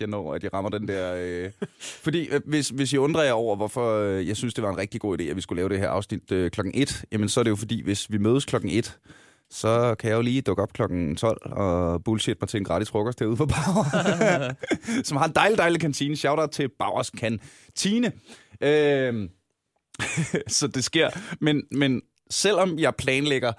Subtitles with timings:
[0.00, 1.14] jeg når, at jeg rammer den der...
[1.18, 1.50] Øh,
[1.80, 4.78] fordi øh, hvis, hvis I undrer jer over, hvorfor øh, jeg synes, det var en
[4.78, 7.40] rigtig god idé, at vi skulle lave det her afsnit øh, klokken 1, jamen så
[7.40, 8.98] er det jo fordi, hvis vi mødes klokken 1,
[9.50, 12.90] så kan jeg jo lige dukke op klokken 12 og bullshit mig til en gratis
[12.90, 13.84] frokost derude på Bauer,
[15.08, 16.16] som har en dejlig, dejlig kantine.
[16.16, 18.12] Shoutout til Bauers Kantine.
[18.60, 19.28] Øh,
[20.58, 21.10] så det sker.
[21.40, 23.52] Men, men selvom jeg planlægger,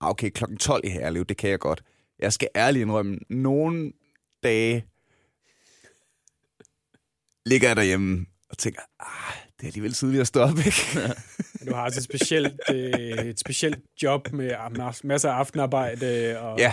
[0.00, 1.82] ah, okay, klokken 12 i Herlev, det kan jeg godt.
[2.18, 3.92] Jeg skal ærligt indrømme, nogle
[4.42, 4.84] dage
[7.46, 10.98] ligger jeg derhjemme og tænker, ah, det er alligevel tidligt at stå op, ikke?
[11.68, 14.50] Du har altså et specielt, øh, et specielt job med
[15.04, 16.72] masser af aftenarbejde, og ja,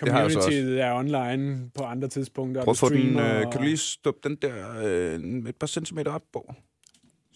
[0.00, 2.64] communityet er online på andre tidspunkter.
[2.64, 4.54] Prøv at få den, øh, kan du lige stoppe den der
[4.84, 6.52] øh, et par centimeter op, Bo?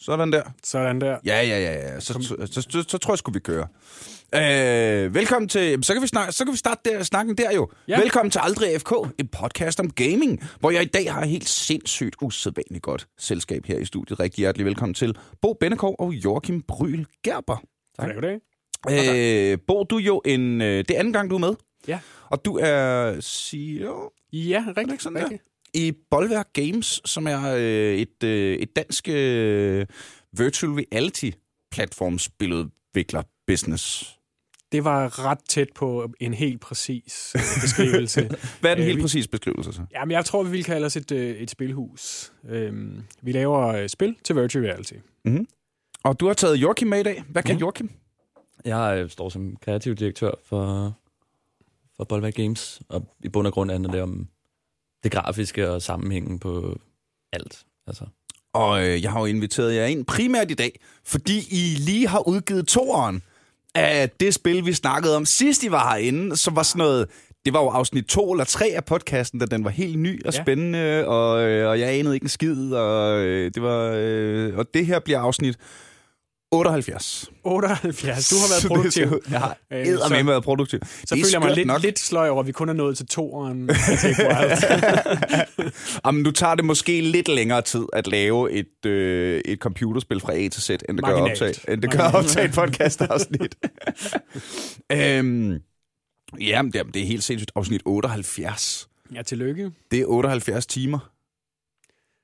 [0.03, 0.43] Sådan der.
[0.65, 1.19] Sådan der.
[1.25, 1.73] Ja, ja, ja.
[1.73, 2.01] ja.
[2.01, 3.67] Så, så, så, så, så tror jeg sgu, vi kører.
[4.35, 5.85] Øh, velkommen til...
[5.85, 7.71] Så kan vi, snak, så kan vi starte der, snakken der jo.
[7.89, 8.01] Ja.
[8.01, 12.17] Velkommen til Aldrig FK, en podcast om gaming, hvor jeg i dag har helt sindssygt
[12.23, 14.21] usædvanligt godt selskab her i studiet.
[14.21, 17.57] Rigtig hjertelig velkommen til Bo Bennekov og Joachim Bryl Gerber.
[17.99, 18.09] Tak.
[18.09, 18.41] Tak det.
[18.91, 20.63] Øh, Bo, du er jo en...
[20.63, 21.55] Øh, det er anden gang, du er med.
[21.89, 21.99] Ja.
[22.27, 24.11] Og du er CEO...
[24.33, 25.01] Ja, rigtig.
[25.01, 25.39] Sådan rigtig.
[25.39, 25.52] Der?
[25.75, 29.87] I Bolværk Games, som er øh, et, øh, et dansk øh,
[30.33, 31.31] virtual reality
[31.71, 34.19] platformspiludvikler business.
[34.73, 38.31] Det var ret tæt på en helt præcis øh, beskrivelse.
[38.61, 39.83] Hvad er den helt præcis beskrivelse så?
[39.93, 42.33] Jamen, jeg tror, vi vil kalde os et, øh, et spilhus.
[42.49, 44.95] Øhm, vi laver øh, spil til virtual reality.
[45.25, 45.47] Mm-hmm.
[46.05, 47.25] Og du har taget Joachim med i dag.
[47.29, 47.61] Hvad kan mm.
[47.61, 47.91] Joachim?
[48.65, 50.95] Jeg står som kreativ direktør for,
[51.97, 54.29] for Bolvær Games, og i bund og grund handler det om
[55.03, 56.79] det grafiske og sammenhængen på
[57.33, 57.65] alt.
[57.87, 58.05] Altså.
[58.55, 62.29] Og øh, jeg har jo inviteret jer ind primært i dag, fordi I lige har
[62.29, 63.23] udgivet toeren
[63.75, 67.09] af det spil, vi snakkede om sidst I var herinde, som var sådan noget...
[67.45, 70.35] Det var jo afsnit to eller tre af podcasten, da den var helt ny og
[70.35, 71.05] spændende, ja.
[71.05, 74.87] og, øh, og jeg anede ikke en skid, og, øh, det var, øh, og det
[74.87, 75.59] her bliver afsnit
[76.53, 77.31] 78.
[77.45, 78.29] 78.
[78.29, 79.23] Du har været produktiv.
[79.31, 79.57] Jeg har
[80.21, 80.79] øh, været produktiv.
[80.83, 83.71] Så føler jeg mig lidt, lidt sløj over, at vi kun er nået til toeren.
[86.07, 90.35] Jamen, du tager det måske lidt længere tid at lave et, øh, et computerspil fra
[90.35, 93.55] A til Z, end det gør optage, end det gør optage et podcast-afsnit.
[94.93, 95.59] øhm,
[96.41, 97.53] jamen, det er helt sindssygt.
[97.55, 98.89] Afsnit 78.
[99.15, 99.71] Ja, tillykke.
[99.91, 101.12] Det er 78 timer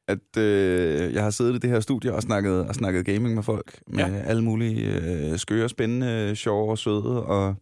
[0.08, 3.42] at øh, jeg har siddet i det her studie og snakket, og snakket gaming med
[3.42, 3.80] folk.
[3.86, 4.16] Med ja.
[4.16, 7.54] alle mulige øh, skøre, spændende, sjove og søde og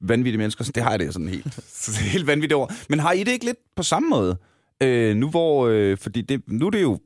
[0.00, 0.64] vanvittige mennesker.
[0.64, 1.58] Det har jeg det sådan helt,
[2.12, 2.66] helt vanvittigt over.
[2.88, 4.36] Men har I det ikke lidt på samme måde?
[4.82, 6.98] Øh, nu hvor, øh, fordi det, nu er det jo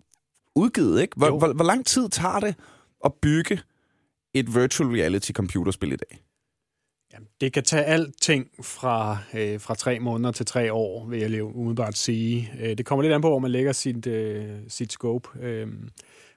[0.57, 1.17] udgivet, ikke?
[1.17, 2.55] Hvor, hvor, hvor lang tid tager det
[3.05, 3.61] at bygge
[4.35, 6.21] et virtual reality computerspil i dag?
[7.15, 11.43] Jamen, det kan tage alting fra, øh, fra tre måneder til tre år, vil jeg
[11.43, 12.53] umiddelbart sige.
[12.61, 15.29] Øh, det kommer lidt an på, hvor man lægger sit, øh, sit scope.
[15.41, 15.69] Øh,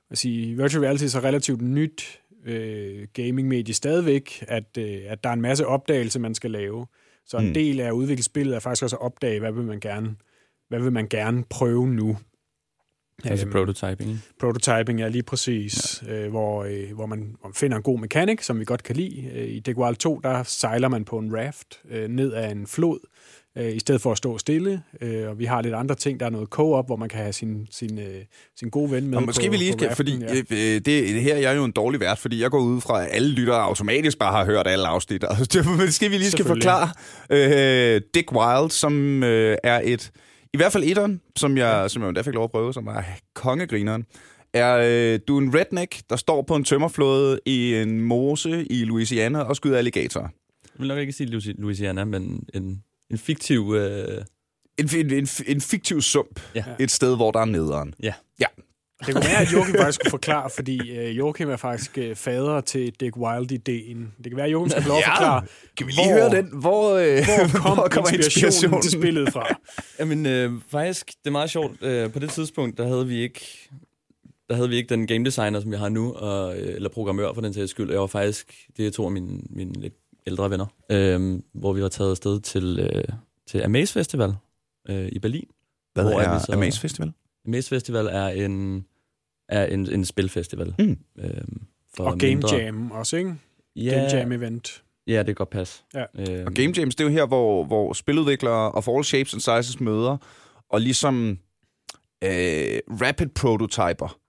[0.10, 5.30] jeg sige, virtual reality er så relativt nyt øh, gaming-medie stadigvæk, at, øh, at der
[5.30, 6.86] er en masse opdagelse, man skal lave.
[7.26, 7.54] Så en mm.
[7.54, 10.16] del af udviklingsspillet er faktisk også at opdage, hvad vil man gerne,
[10.70, 12.18] hvad vil man gerne prøve nu.
[13.26, 14.24] Altså øhm, prototyping.
[14.40, 16.04] Prototyping, ja, lige præcis.
[16.08, 16.14] Ja.
[16.14, 18.96] Øh, hvor, øh, hvor, man, hvor man finder en god mekanik, som vi godt kan
[18.96, 19.30] lide.
[19.36, 23.00] Øh, I Degual 2, der sejler man på en raft øh, ned ad en flod,
[23.58, 24.82] øh, i stedet for at stå stille.
[25.02, 26.20] Øh, og vi har lidt andre ting.
[26.20, 28.24] Der er noget co-op, hvor man kan have sin, sin, øh,
[28.60, 30.34] sin gode ven med og måske på, vi lige skal, fordi ja.
[30.34, 32.82] Øh, øh, det, det her jeg er jo en dårlig vært, fordi jeg går ud
[32.82, 35.24] fra, at alle lyttere automatisk bare har hørt alle afsnit.
[35.30, 36.90] Altså, det skal vi lige skal forklare.
[37.30, 40.12] Øh, Dick Wild, som øh, er et
[40.58, 41.88] i hvert fald etteren, som jeg, ja.
[41.88, 43.04] som jeg endda fik lov at prøve, som er
[43.34, 44.06] kongegrineren,
[44.54, 48.84] er øh, du er en redneck, der står på en tømmerflåde i en mose i
[48.86, 50.28] Louisiana og skyder alligatorer.
[50.64, 53.74] Jeg vil nok ikke sige Louisiana, men en, en fiktiv...
[53.78, 54.24] Øh...
[54.80, 56.40] En, en, en, en fiktiv sump.
[56.56, 56.64] Ja.
[56.80, 57.94] Et sted, hvor der er nederen.
[58.04, 58.14] Ja.
[58.40, 58.46] Ja,
[59.06, 62.62] det kunne være, at Joachim faktisk skulle forklare, fordi uh, Joachim er faktisk uh, fader
[62.62, 64.14] til Dick Wild-ideen.
[64.18, 65.46] Det kan være, at Joachim skal lov at forklare,
[65.78, 66.50] kan vi lige hvor, høre den?
[66.54, 67.00] Hvor, uh,
[67.52, 69.48] hvor kom hvor kommer inspirationen, inspirationen til spillet fra?
[70.00, 71.72] Jamen, uh, faktisk, det er meget sjovt.
[71.72, 73.70] Uh, på det tidspunkt, der havde vi ikke
[74.50, 77.42] der havde vi ikke den game designer, som vi har nu, og, eller programmør for
[77.42, 77.92] den sags skyld.
[77.92, 79.94] Jeg var faktisk, det er to af mine, mine lidt
[80.28, 83.16] ældre venner, uh, hvor vi var taget afsted til, uh,
[83.48, 84.36] til Amaze Festival
[84.90, 85.48] uh, i Berlin.
[85.94, 87.14] Hvad er så, Amaze Festival?
[87.48, 88.86] Maze Festival er en,
[89.50, 90.76] er en, en spilfestival.
[90.80, 90.98] Mm.
[91.20, 91.62] Øhm,
[91.96, 92.56] for og Game mindre...
[92.56, 93.36] Jam også, ikke?
[93.76, 94.84] Ja, Game Jam event.
[95.08, 95.84] Ja, det kan godt passe.
[95.94, 96.04] Ja.
[96.20, 99.42] Øhm, og Game Jams, det er jo her, hvor, hvor spiludviklere of all shapes and
[99.42, 100.18] sizes møder,
[100.70, 101.40] og ligesom
[102.24, 102.30] øh,
[103.02, 104.20] rapid prototyper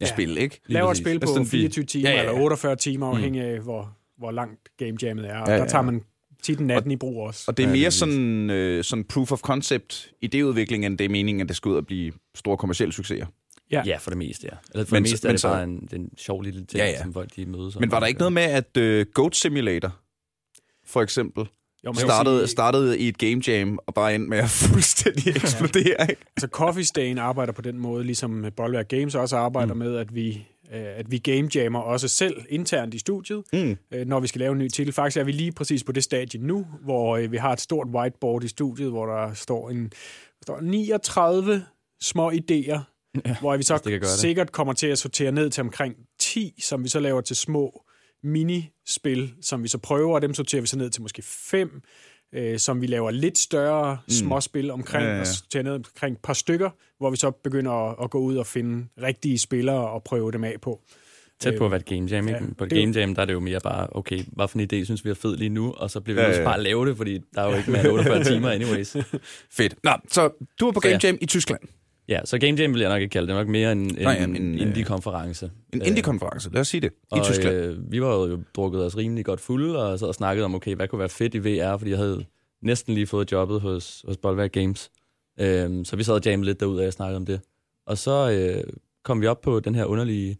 [0.00, 0.06] ja.
[0.06, 0.60] spil, ikke?
[0.66, 2.28] Laver et spil på 24 timer, ja, ja, ja.
[2.28, 3.48] eller 48 timer, afhængig mm.
[3.48, 5.38] af, hvor, hvor langt Game Jammet er.
[5.38, 6.02] Og ja, der tager man
[6.42, 7.44] tit natten i brug også.
[7.48, 11.08] Og det er Ja, mere sådan, øh, sådan proof of concept idéudvikling, end det er
[11.08, 13.26] meningen, at det skal ud og blive store kommersielle succeser.
[13.70, 13.82] Ja.
[13.86, 14.56] Ja, for det meste, ja.
[14.74, 16.42] Eller for Men det meste er men det så- bare en, det er en sjov
[16.42, 16.96] lille ting, Ja, ja, ja.
[16.96, 17.02] ja.
[17.02, 17.82] som folk de mødes om.
[17.82, 19.96] Men var der ikke noget med, at øh, Goat Simulator,
[20.86, 21.48] for eksempel,
[21.86, 26.10] Jo, startede, sige, startede i et game jam, og bare endte med at fuldstændig eksplodere,
[26.10, 26.22] ikke?
[26.36, 29.78] altså Coffee Stain arbejder på den måde, ligesom Bollwerk Games også arbejder mm.
[29.78, 33.76] med, at vi, at vi game jammer også selv internt i studiet, Mm.
[33.90, 34.92] øh, når vi skal lave en ny titel.
[34.92, 37.86] Faktisk er vi lige præcis på det stadie nu, hvor øh, vi har et stort
[37.88, 41.64] whiteboard i studiet, hvor der står en der står 39
[42.00, 42.80] små idéer,
[43.26, 44.08] ja, hvor vi så det det.
[44.08, 47.82] sikkert kommer til at sortere ned til omkring 10, som vi så laver til små
[48.22, 51.82] minispil, som vi så prøver, og dem sorterer vi så ned til måske 5,
[52.36, 54.10] øh, som vi laver lidt større mm.
[54.10, 57.72] småspil omkring, Ja, ja, og sorterer ned omkring et par stykker, hvor vi så begynder
[57.72, 60.80] at, at gå ud og finde rigtige spillere og prøve dem af på.
[61.40, 62.40] Tæt på Øh, at være et game jam, ikke?
[62.40, 64.58] ja, på et er game jam, der er det jo mere bare, okay, hvad for
[64.58, 66.54] en idé synes vi er fed lige nu, og så bliver vi Ja, ja, bare
[66.56, 68.96] at lave det, fordi der er jo ikke mere end 48 timer anyways.
[69.52, 69.74] Fedt.
[69.84, 70.28] Nå, så
[70.60, 71.08] du var på Så Game ja.
[71.08, 71.60] Jam i Tyskland.
[72.08, 73.78] Ja, så game jam vil jeg nok ikke kalde det, det er nok mere en,
[73.78, 75.50] en, men, en øh, indie-konference.
[75.72, 77.56] En Øh, indie-konference, lad os sige det, i og, Tyskland.
[77.56, 80.74] Øh, vi var jo drukket os rimelig godt fulde, og så og snakkede om, okay,
[80.74, 82.24] hvad kunne være fedt i VR, fordi jeg havde
[82.62, 84.90] næsten lige fået jobbet hos, hos Bollwerk Games.
[85.40, 87.40] Øhm, så vi sad og jammede lidt derud, og jeg snakkede om det.
[87.86, 88.72] Og så øh,
[89.04, 90.36] kom vi op på den her underlige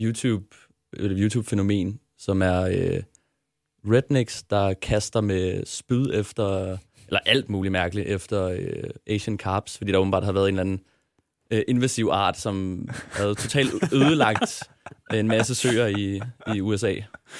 [0.00, 0.44] YouTube,
[0.96, 3.02] øh, YouTube-fænomen, som er øh,
[3.86, 6.76] rednecks, der kaster med spyd efter,
[7.06, 10.60] eller alt muligt mærkeligt, efter øh, Asian Carps, fordi der åbenbart har været en eller
[10.60, 10.80] anden
[11.50, 14.62] øh, invasiv art, som havde totalt ødelagt
[15.14, 16.20] en masse søer i,
[16.54, 16.94] i USA.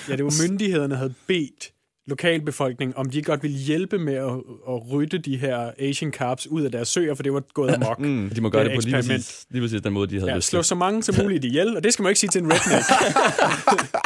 [0.09, 1.71] Ja, det var myndighederne havde bedt
[2.07, 4.31] lokalbefolkningen, om de godt ville hjælpe med at,
[4.69, 7.99] at rydde de her Asian Carps ud af deres søer, for det var gået amok.
[7.99, 8.31] Mm.
[8.35, 9.25] De må gøre Det det, på lige eksperiment.
[9.25, 10.69] præcis, lige præcis den måde, de havde Ja, lyst slå til.
[10.69, 12.85] så mange som muligt ihjel, og det skal man ikke sige til en redneck.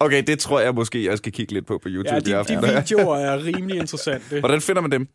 [0.00, 2.82] Okay, det tror jeg måske, jeg skal kigge lidt på på YouTube Ja, de, de
[2.88, 4.40] videoer er rimelig interessante.
[4.40, 5.08] Hvordan finder man dem?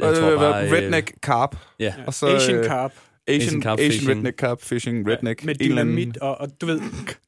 [0.00, 1.56] Jeg tror Øh, bare, øh, redneck carp.
[1.78, 2.92] Ja, Og så, Asian øh, Carp
[3.28, 4.10] Asian, Asian carp Asian fishing.
[4.10, 5.44] redneck carp fishing, redneck.
[5.44, 6.80] med eller anden- dynamit, og, og du ved,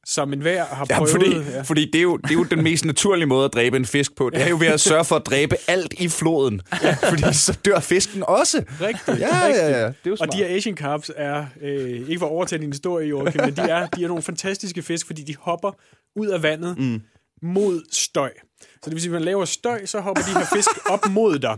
[0.05, 1.11] som en hver har Ja, prøvet.
[1.11, 1.61] fordi, ja.
[1.61, 4.15] fordi det, er jo, det er jo den mest naturlige måde at dræbe en fisk
[4.15, 4.29] på.
[4.29, 6.61] Det er jo ved at sørge for at dræbe alt i floden.
[7.09, 8.63] Fordi så dør fisken også.
[8.81, 9.19] Rigtigt.
[9.19, 9.77] Ja, ja, ja.
[9.79, 10.31] Det er jo Og smart.
[10.33, 13.61] de her Asian Carps er, øh, ikke for at overtage din historie, Joachim, men de
[13.61, 15.71] er, de er nogle fantastiske fisk, fordi de hopper
[16.15, 17.01] ud af vandet mm.
[17.43, 18.31] mod støj.
[18.61, 21.39] Så det vil sige, at man laver støj, så hopper de her fisk op mod
[21.39, 21.57] dig.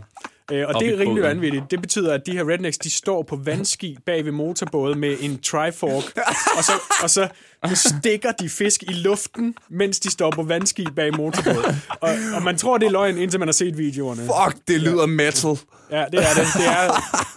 [0.52, 1.70] Øh, og Op det er rimelig vanvittigt.
[1.70, 5.38] Det betyder, at de her rednecks, de står på vandski bag ved motorbåde med en
[5.42, 6.18] trifork,
[6.58, 7.28] og så, og så,
[7.74, 11.76] stikker de fisk i luften, mens de står på vandski bag motorbåde.
[12.00, 14.20] Og, og man tror, det er løgn, indtil man har set videoerne.
[14.20, 15.58] Fuck, det lyder metal.
[15.90, 16.46] Ja, det er det.
[16.54, 16.92] Det er,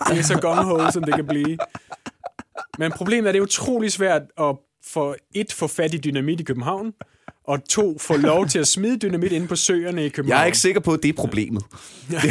[0.10, 1.58] det er så gung som det kan blive.
[2.78, 4.56] Men problemet er, at det er utrolig svært at
[4.94, 6.94] for et få fat i dynamit i København,
[7.48, 10.38] og to få lov til at smide dynamit inde på søerne i København.
[10.38, 11.64] Jeg er ikke sikker på, at det er problemet.
[12.12, 12.22] jeg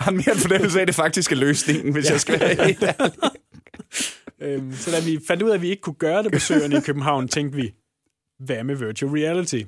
[0.00, 2.82] har mere en fornemmelse af, at det faktisk er løsningen, hvis jeg skal være helt
[2.82, 3.12] ærlig.
[4.40, 6.76] Øhm, så da vi fandt ud af, at vi ikke kunne gøre det på søerne
[6.76, 7.72] i København, tænkte vi,
[8.38, 9.62] hvad med virtual reality?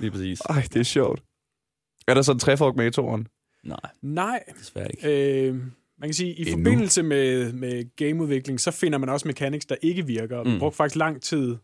[0.00, 0.40] lige præcis.
[0.40, 1.22] Ej, det er sjovt.
[2.08, 3.26] Er der så en træfork med i toren?
[3.64, 5.42] Nej, Nej, desværre ikke.
[5.48, 6.52] øh, man kan sige, i Endnu.
[6.56, 10.42] forbindelse med, med gameudvikling, så finder man også mechanics, der ikke virker.
[10.44, 10.58] Vi Mm.
[10.58, 11.56] brugte faktisk lang tid,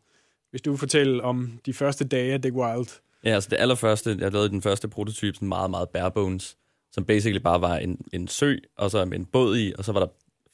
[0.50, 3.00] hvis du vil fortælle om de første dage af Dick Wild.
[3.24, 6.56] Ja, altså det allerførste, jeg lavede den første prototype, sådan meget, meget bare bones,
[6.92, 9.92] som basically bare var en, en sø, og så med en båd i, og så
[9.92, 10.06] var der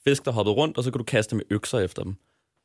[0.04, 2.16] fisk, der hoppede rundt, og så kunne du kaste med økser efter dem.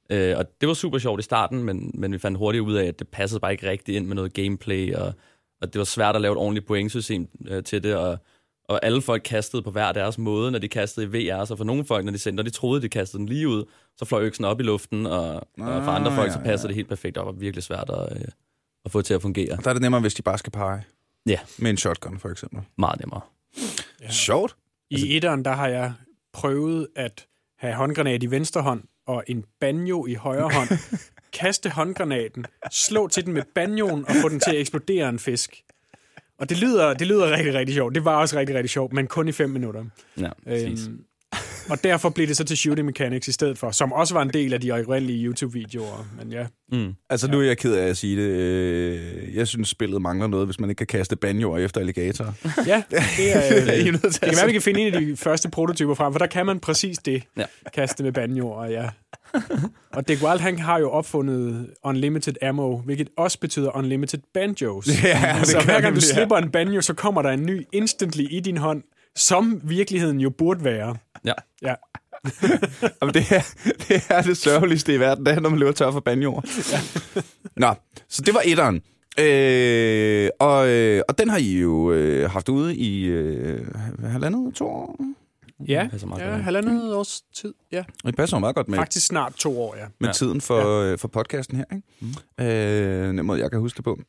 [0.09, 2.85] Øh, og det var super sjovt i starten, men, men vi fandt hurtigt ud af,
[2.85, 5.13] at det passede bare ikke rigtigt ind med noget gameplay, og,
[5.61, 8.17] og det var svært at lave et ordentligt pointsystem øh, til det, og,
[8.71, 11.63] og alle folk kastede på hver deres måde, når de kastede i VR, så for
[11.63, 13.65] nogle folk, når de, sendte, når de troede, de kastede den lige ud,
[13.97, 16.67] så fløj øksen op i luften, og, og for andre Ah, folk, ja, så passede
[16.67, 18.25] det helt perfekt op, og virkelig svært at, øh,
[18.85, 19.57] at få til at fungere.
[19.63, 20.83] Der er det nemmere, hvis de bare skal pege.
[21.25, 21.39] Ja.
[21.57, 22.59] Med en shotgun, for eksempel.
[22.77, 23.21] Meget nemmere.
[24.01, 24.09] Ja.
[24.11, 24.55] Sjovt.
[24.89, 25.93] I Altså- etteren, der har jeg
[26.33, 27.25] prøvet at
[27.59, 30.69] have håndgranat i venstre hånd og en banjo i højre hånd.
[31.33, 35.61] Kaste håndgranaten, slå til den med banjoen og få den til at eksplodere en fisk.
[36.41, 37.95] Og det lyder, det lyder rigtig, rigtig sjovt.
[37.95, 39.83] Det var også rigtig, rigtig sjovt, men kun i fem minutter.
[40.19, 40.88] Ja, præcis.
[40.88, 41.00] Øhm,
[41.70, 44.30] og derfor blev det så til Shooting Mechanics i stedet for, som også var en
[44.30, 46.08] del af de oprindelige YouTube-videoer.
[46.20, 46.94] Men ja, Mm.
[47.10, 48.30] Altså, nu er jeg ked af at sige det.
[48.30, 52.36] Øh, Jeg synes, spillet mangler noget, hvis man ikke kan kaste banjoer efter alligator.
[52.68, 53.62] ja det er...
[53.62, 56.13] Øh, Det er det kan være, vi kan finde en af de første prototyper frem,
[56.13, 57.24] for der kan man præcis det.
[57.38, 57.44] Ja.
[57.74, 58.89] Kaste med banjoer, ja.
[59.91, 64.88] Og Dick Wild, han har jo opfundet Unlimited Ammo, hvilket også betyder Unlimited Banjos.
[65.03, 68.24] Ja, det så hver gang du slipper en banjo, så kommer der en ny instantly
[68.30, 68.84] i din hånd,
[69.15, 70.96] som virkeligheden jo burde være.
[71.25, 71.34] Ja.
[71.62, 71.75] Ja,
[73.01, 73.53] Jamen, det, er,
[73.88, 76.41] det er det sørgeligste i verden, det er, når man løber tør for banjoer.
[76.72, 76.80] Ja.
[77.58, 77.74] Nå,
[78.10, 78.82] så det var etteren.
[79.20, 83.68] Øh, og, øh, og den har I jo øh, haft ude i øh,
[84.03, 85.00] halvandet, to år.
[85.68, 86.44] Ja, meget ja godt.
[86.44, 87.53] halvandet års tid.
[87.72, 89.86] Ja, Og det passer meget godt med, faktisk snart to år, ja.
[90.00, 90.13] med Ja.
[90.13, 90.96] tiden for, ja.
[90.96, 91.65] for podcasten her.
[91.75, 91.88] Ikke?
[92.39, 92.46] Mm.
[92.46, 94.00] Øh, den måde, jeg kan huske det på.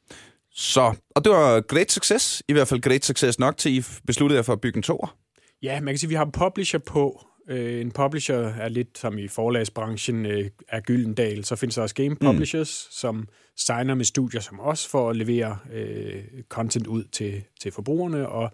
[0.55, 2.43] Så, og det var great success.
[2.49, 5.17] I hvert fald great success nok til, I besluttede jer for at bygge en toer.
[5.63, 7.27] Ja, man kan sige, at vi har en publisher på.
[7.49, 11.45] Øh, en publisher er lidt som i forlagsbranchen øh, er Gyldendal.
[11.45, 12.93] Så findes der også game publishers, mm.
[12.93, 18.29] som signer med studier som os for at levere øh, content ud til, til forbrugerne.
[18.29, 18.51] Og,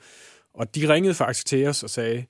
[0.54, 2.24] og de ringede faktisk til os og sagde,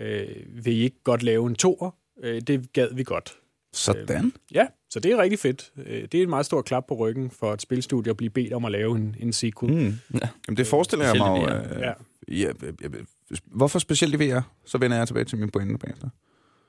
[0.00, 0.28] øh,
[0.64, 1.90] vil I ikke godt lave en toer?
[2.22, 3.36] Øh, det gad vi godt.
[3.76, 4.32] Sådan.
[4.54, 5.72] Ja, så det er rigtig fedt.
[5.86, 8.52] Øh, Det er et meget stort klap på ryggen for et spilstudie at blive bedt
[8.52, 9.72] om at lave en, en sequel.
[9.72, 9.78] Mm.
[9.78, 10.20] Mm.
[10.48, 11.54] Jamen, det forestiller jeg mig jo.
[11.54, 11.92] Øh, Ja.
[12.28, 13.04] ja, øh, øh,
[13.46, 14.40] hvorfor specielt i VR?
[14.66, 16.08] Så vender jeg tilbage til min pointe bagefter.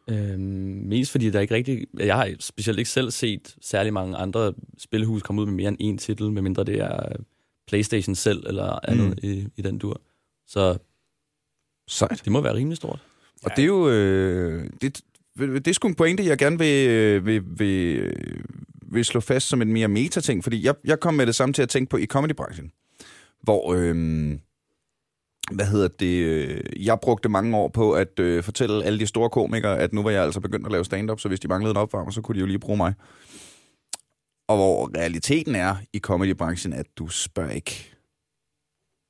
[0.10, 0.40] Øhm,
[0.88, 1.88] mest fordi der ikke rigtig...
[2.00, 5.96] Jeg har specielt ikke selv set særlig mange andre spilhus komme ud med mere end
[5.96, 7.00] én titel, medmindre det er
[7.68, 9.30] Playstation selv eller andet Mm.
[9.30, 10.02] i, i den dur.
[10.48, 10.78] Så
[11.88, 12.22] Sejt.
[12.26, 13.00] det må være rimelig stort.
[13.44, 13.90] Og det er jo...
[13.90, 15.02] Øh, det,
[15.38, 18.44] det er sgu en pointe, jeg gerne vil, øh, vil, vil, øh,
[18.92, 21.62] vil slå fast som en mere meta-ting, fordi jeg, jeg kom med det samme til
[21.62, 22.72] at tænke på i comedybranchen,
[23.44, 23.74] hvor...
[23.74, 24.38] Øh,
[25.52, 26.18] hvad hedder det?
[26.18, 30.04] Øh, jeg brugte mange år på at øh, fortælle alle de store komikere, at nu
[30.04, 32.36] var jeg altså begyndt at lave stand-up, så hvis de manglede en opvarmer, så kunne
[32.36, 32.94] de jo lige bruge mig.
[34.48, 37.96] Og hvor realiteten er i comedybranchen, at du spørger ikke.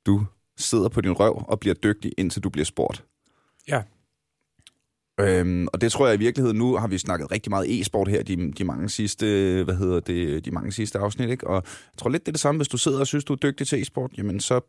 [0.06, 3.04] Du sidder på din røv og bliver dygtig, indtil du bliver spurgt.
[3.68, 3.82] Ja.
[5.20, 8.22] Øhm, og det tror jeg i virkeligheden, nu har vi snakket rigtig meget e-sport her,
[8.22, 9.26] de, de mange sidste,
[9.64, 11.46] hvad hedder det, de mange sidste afsnit, ikke?
[11.46, 13.36] Og jeg tror lidt, det er det samme, hvis du sidder og synes, du er
[13.36, 14.60] dygtig til e-sport, jamen så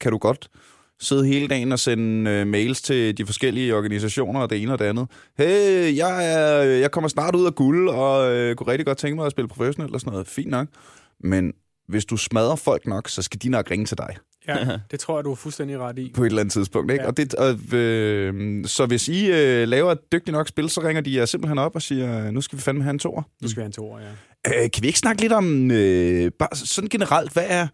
[0.00, 0.48] kan du godt
[1.00, 4.78] sidde hele dagen og sende øh, mails til de forskellige organisationer og det ene og
[4.78, 5.08] det andet.
[5.38, 9.16] Hey, jeg, er, jeg kommer snart ud af guld, og øh, kunne rigtig godt tænke
[9.16, 10.28] mig at spille professionelt og sådan noget.
[10.28, 10.68] Fint nok.
[11.20, 11.52] Men
[11.88, 14.16] hvis du smadrer folk nok, så skal de nok ringe til dig
[14.48, 16.12] Ja, det tror jeg, du er fuldstændig ret i.
[16.14, 16.92] på et eller andet tidspunkt.
[16.92, 17.02] Ikke?
[17.02, 17.08] Ja.
[17.08, 21.02] Og det, og, øh, så hvis I øh, laver et dygtigt nok spil, så ringer
[21.02, 23.22] de jer simpelthen op og siger, nu skal vi fandme have en toer.
[23.42, 24.08] Du skal have en toer, ja.
[24.46, 27.66] Øh, kan vi ikke snakke lidt om, øh, bare sådan generelt, hvad er...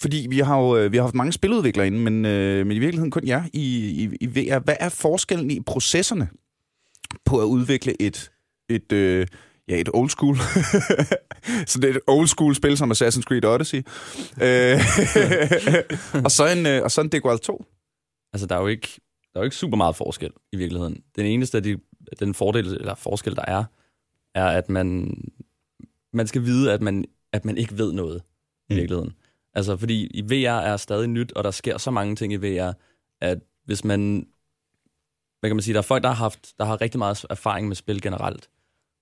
[0.00, 2.78] Fordi vi har jo øh, vi har haft mange spiludviklere inde, men, øh, men i
[2.78, 4.58] virkeligheden kun jer i, i, i VR.
[4.58, 6.28] Hvad er forskellen i processerne
[7.24, 8.30] på at udvikle et,
[8.68, 9.26] et, øh,
[9.68, 10.36] ja, et old school,
[11.70, 13.82] så det er et old school spil som Assassin's Creed Odyssey,
[14.42, 14.80] øh,
[16.24, 17.64] og, så en, øh, og så en Degwall 2?
[18.32, 18.88] Altså, der er jo ikke,
[19.32, 21.02] der er jo ikke super meget forskel i virkeligheden.
[21.16, 21.76] Den eneste af de,
[22.20, 23.64] den fordel, eller forskel, der er,
[24.34, 25.14] er, at man,
[26.12, 28.22] man skal vide, at man, at man ikke ved noget
[28.70, 28.76] i Mm.
[28.76, 29.12] virkeligheden.
[29.54, 32.72] Altså, fordi i VR er stadig nyt, og der sker så mange ting i VR,
[33.20, 34.26] at hvis man...
[35.40, 35.72] Hvad kan man sige?
[35.74, 38.48] Der er folk, der har, haft, der har rigtig meget erfaring med spil generelt.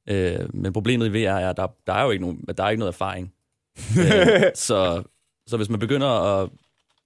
[0.08, 2.70] Øh, men problemet i VR er, at der, der er jo ikke, nogen, der er
[2.70, 3.32] ikke noget erfaring.
[4.00, 5.02] øh, så,
[5.46, 6.50] så hvis man begynder at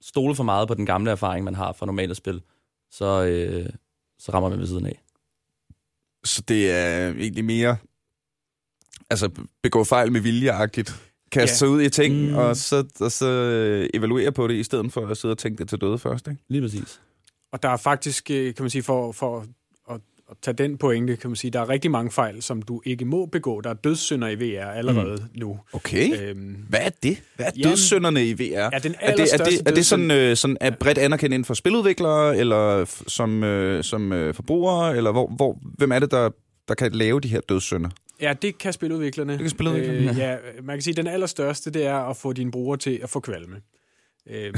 [0.00, 2.42] stole for meget på den gamle erfaring, man har fra normale spil,
[2.90, 3.66] så, øh,
[4.18, 5.02] så rammer man ved siden af.
[6.24, 7.76] Så det er egentlig mere
[9.10, 9.30] altså
[9.62, 11.02] begå fejl med viljeagtigt.
[11.32, 11.56] Kaste Ja.
[11.56, 12.34] sig ud i ting, Mm.
[12.36, 13.26] og, så, og så
[13.94, 16.28] evaluere på det, i stedet for at sidde og tænke det til døde først.
[16.28, 16.42] Ikke?
[16.48, 17.00] Lige præcis.
[17.52, 19.46] Og der er faktisk, øh, kan man sige, for, for
[20.30, 23.04] at, tage den pointe, kan man sige, der er rigtig mange fejl, som du ikke
[23.04, 23.60] må begå.
[23.60, 25.40] Der er dødssynder i VR allerede mm.
[25.40, 25.58] nu.
[25.72, 26.22] Okay.
[26.22, 27.22] Øhm, Hvad er det?
[27.36, 28.68] Hvad er Jamen, dødssynderne i VR?
[28.72, 31.44] er den er det, er det, er det sådan, øh, sådan er bredt anerkendt inden
[31.44, 36.30] for spiludviklere, eller som, øh, som øh, forbrugere, eller hvor, hvor, hvem er det, der,
[36.68, 37.90] der kan lave de her dødssynder?
[38.20, 39.32] Ja, det kan spiludviklerne.
[39.32, 40.10] Det kan spiludviklerne.
[40.10, 43.00] Øh, ja, man kan sige, at den allerstørste, det er at få dine brugere til
[43.02, 43.56] at få kvalme.
[44.28, 44.36] Øh,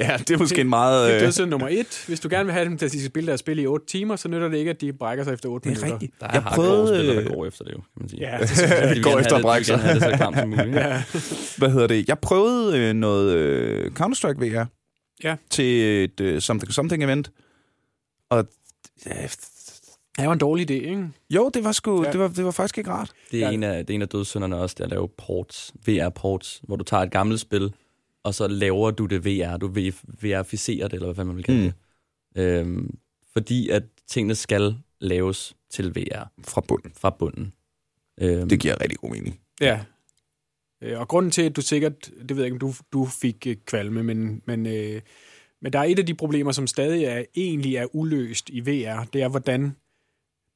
[0.00, 1.04] ja, det er måske en meget...
[1.06, 2.04] det er Øh, dødssynd nummer et.
[2.06, 3.86] Hvis du gerne vil have dem til at de skal spille deres spil i 8
[3.86, 5.94] timer, så nytter det ikke, at de brækker sig efter 8 det er minutter.
[5.94, 6.20] rigtigt.
[6.20, 6.88] Der er Jeg prøvede...
[6.98, 8.20] spillere, der går efter det jo, kan man sige.
[8.30, 8.70] Ja, det synes.
[8.96, 9.78] De går efter at det- brække sig.
[9.94, 10.74] det så klamt som muligt.
[10.84, 11.02] Ja.
[11.58, 12.08] hvad hedder det?
[12.08, 14.64] Jeg prøvede øh, noget øh, Counter-Strike VR
[15.24, 15.36] Ja.
[15.50, 17.30] til et øh, something, something event.
[18.30, 18.46] Og
[19.06, 19.26] ja,
[20.18, 21.08] Det var en dårlig idé, ikke?
[21.30, 22.06] jo, det var, sgu, Ja.
[22.06, 22.12] ja.
[22.12, 23.10] det, var, det var faktisk ikke rart.
[23.30, 23.54] Det er, Ja.
[23.54, 26.76] en af, det er en af dødssynderne også, det er at lave ports, VR-ports, hvor
[26.76, 27.72] du tager et gammelt spil,
[28.24, 29.56] og så laver du det VR.
[29.56, 29.66] Du
[30.20, 31.72] verificerer det, eller hvad man vil kalde Mm.
[32.34, 32.42] det.
[32.42, 32.98] Øhm,
[33.32, 36.92] fordi at tingene skal laves til VR Fra bunden.
[36.96, 37.52] fra bunden.
[38.20, 39.40] Øhm, Det giver rigtig god mening.
[39.60, 39.84] Ja.
[40.82, 43.46] Øh, Og grunden til, at du sikkert, det ved jeg ikke, om du, du fik
[43.46, 45.00] øh, kvalme, men, men, øh,
[45.62, 49.04] men der er et af de problemer, som stadig er, egentlig er uløst i VR,
[49.12, 49.76] det er, hvordan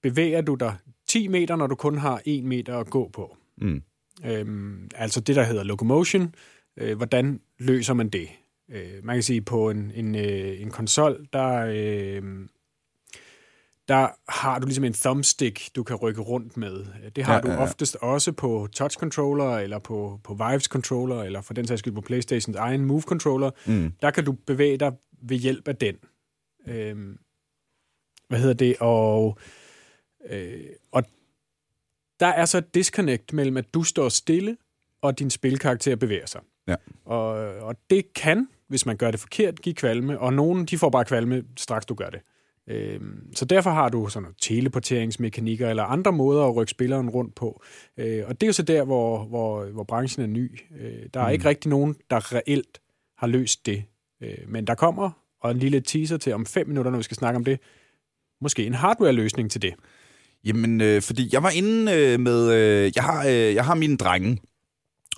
[0.03, 0.77] bevæger du dig
[1.09, 3.37] 10 meter, når du kun har 1 meter at gå på.
[3.61, 3.83] Mm.
[4.25, 6.35] Øhm, altså det, der hedder locomotion.
[6.81, 8.29] Øh, hvordan løser man det?
[8.71, 12.23] Øh, man kan sige, på en, en, øh, en konsol, der, øh,
[13.89, 16.87] der har du ligesom en thumbstick, du kan rykke rundt med.
[17.17, 17.63] Det har Ja, du ja, ja.
[17.63, 21.95] oftest også på touch controller, eller på, på Vives controller, eller for den sags skyld
[21.95, 23.51] på Playstations egen Move controller.
[23.67, 23.93] Mm.
[24.03, 24.93] Der kan du bevæge dig
[25.23, 25.97] ved hjælp af den.
[26.67, 27.19] Øhm,
[28.29, 28.77] hvad hedder det?
[28.81, 29.39] Og,
[30.31, 31.05] øh, og
[32.21, 34.57] der er så et disconnect mellem, at du står stille,
[35.03, 36.41] og din spilkarakter bevæger sig.
[36.69, 36.75] Ja.
[37.05, 37.29] Og,
[37.61, 41.05] og det kan, hvis man gør det forkert, give kvalme, og nogen de får bare
[41.05, 42.21] kvalme, straks du gør det.
[42.71, 47.35] Øhm, så derfor har du sådan noget teleporteringsmekanikker eller andre måder at rykke spilleren rundt
[47.35, 47.63] på.
[47.97, 50.61] Øh, og det er jo så der, hvor, hvor, hvor branchen er ny.
[50.81, 51.33] Øh, der er mm.
[51.33, 52.81] ikke rigtig nogen, der reelt
[53.19, 53.85] har løst det.
[54.23, 55.11] Øh, men der kommer,
[55.41, 57.61] og en lille teaser til om fem minutter, når vi skal snakke om det,
[58.41, 59.75] måske en hardware-løsning til det.
[60.45, 62.53] Jamen, øh, fordi jeg var inde øh, med...
[62.53, 64.39] Øh, jeg, har, øh, jeg har mine drenge,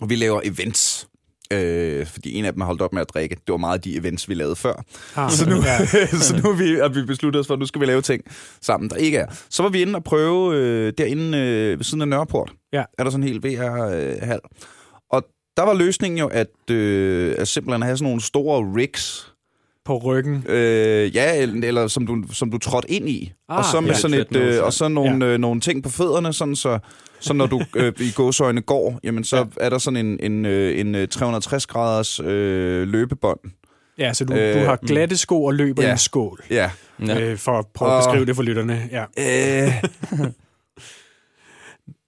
[0.00, 1.09] og vi laver events.
[1.52, 3.34] Øh, fordi en af dem har holdt op med at drikke.
[3.34, 4.84] Det var meget de events, vi lavede før.
[5.16, 5.86] Ah, Så nu, ja.
[6.26, 8.22] så nu vi, har vi besluttet os for, at nu skal vi lave ting
[8.60, 9.26] sammen, der ikke er.
[9.50, 12.52] Så var vi inde og prøve øh, derinde øh, ved siden af Nørreport.
[12.72, 12.84] Ja.
[12.98, 14.40] Er der sådan en hel VR-hal.
[15.10, 15.22] Og
[15.56, 19.32] der var løsningen jo, at, øh, at simpelthen have sådan nogle store rigs,
[19.84, 20.44] På ryggen.
[20.48, 23.32] Øh, ja, eller, eller som, du, som du trådte ind i.
[23.48, 23.94] Ah, og så med ja.
[23.94, 24.62] sådan et, øh, ja.
[24.62, 26.78] og så nogle, øh, nogle ting på fødderne, sådan så,
[27.20, 29.44] så når du øh, i gåsøjne går, jamen så Ja.
[29.60, 33.40] er der sådan en, en, øh, en øh, 360-graders øh, løbebånd.
[33.98, 35.88] Ja, så du, Øh, du har glatte sko og løber ja.
[35.88, 36.40] i en skål.
[36.50, 36.70] Ja.
[37.06, 37.20] Ja.
[37.20, 38.88] Øh, for at prøve at Og- beskrive det for lytterne.
[38.90, 39.04] Ja.
[39.18, 39.72] Øh,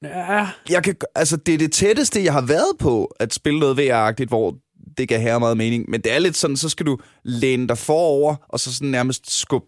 [0.03, 0.49] ja.
[0.71, 4.29] jeg kan, altså, det er det tætteste, jeg har været på at spille noget VR-agtigt,
[4.29, 4.57] hvor
[4.99, 5.85] det kan have meget mening.
[5.91, 9.41] Men det er lidt sådan, så skal du læne dig forover, og så sådan nærmest
[9.41, 9.67] skubbe.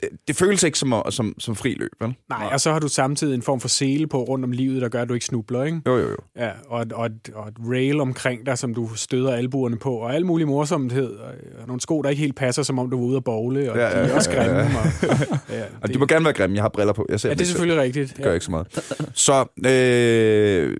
[0.00, 2.14] Det, det føles ikke som, som, som fri løb, vel?
[2.28, 4.88] Nej, og så har du samtidig en form for sele på rundt om livet, der
[4.88, 5.80] gør, at du ikke snubler, ikke?
[5.86, 6.16] Jo, jo, jo.
[6.36, 10.26] Ja, og, og, og et rail omkring dig, som du støder albuerne på, og al
[10.26, 13.16] mulig morsomhed, og, og nogle sko, der ikke helt passer, som om du var ude
[13.16, 14.78] at bowle, og Ja, ja, de er også ja, ja, grimme.
[14.78, 15.08] ja.
[15.10, 17.06] Og, ja, Og de må gerne være grimme, jeg har briller på.
[17.08, 17.56] Jeg ser ja, det er ikke selv.
[17.56, 18.16] selvfølgelig rigtigt.
[18.16, 18.34] Det gør Ja.
[18.34, 18.66] ikke så meget.
[19.14, 20.76] Så øh,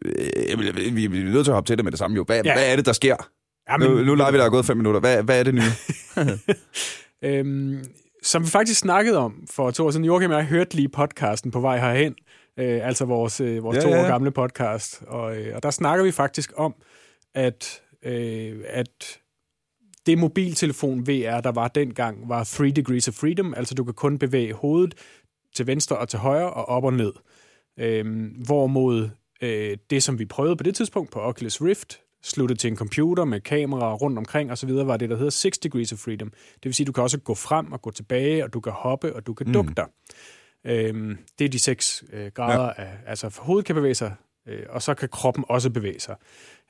[0.84, 2.16] vi, vi, vi er nødt til at hoppe til det med det samme.
[2.16, 2.24] Jo.
[2.24, 2.54] Hvad, ja.
[2.54, 3.16] Hvad er det, der sker?
[3.70, 5.00] Ja, Nu, nu leger vi, der er gået fem minutter.
[5.00, 5.62] Hvad, hvad er det nye?
[7.24, 7.78] Øhm,
[8.26, 10.04] som vi faktisk snakkede om for to år siden.
[10.04, 12.14] Joachim og jeg hørte lige podcasten på vej herhen.
[12.58, 14.02] Øh, altså vores, øh, vores Ja, to ja.
[14.02, 15.02] år gamle podcast.
[15.06, 16.74] Og, øh, og der snakker vi faktisk om,
[17.34, 19.20] at, øh, at
[20.06, 23.54] det mobiltelefon VR, der var dengang, var 3 degrees of freedom.
[23.54, 24.94] Altså du kan kun bevæge hovedet
[25.54, 27.12] til venstre og til højre og op og ned.
[27.78, 29.10] Øhm, hvorimod
[29.42, 33.24] øh, det, som vi prøvede på det tidspunkt på Oculus Rift, sluttet til en computer
[33.24, 36.30] med kameraer rundt omkring osv., var det, der hedder 6 degrees of freedom.
[36.30, 39.16] Det vil sige, du kan også gå frem og gå tilbage, og du kan hoppe,
[39.16, 39.86] og du kan dukke dig.
[40.64, 42.84] Øhm, det er de seks øh, grader ja.
[42.84, 44.14] af, altså hovedet kan bevæge sig,
[44.48, 46.16] øh, og så kan kroppen også bevæge sig.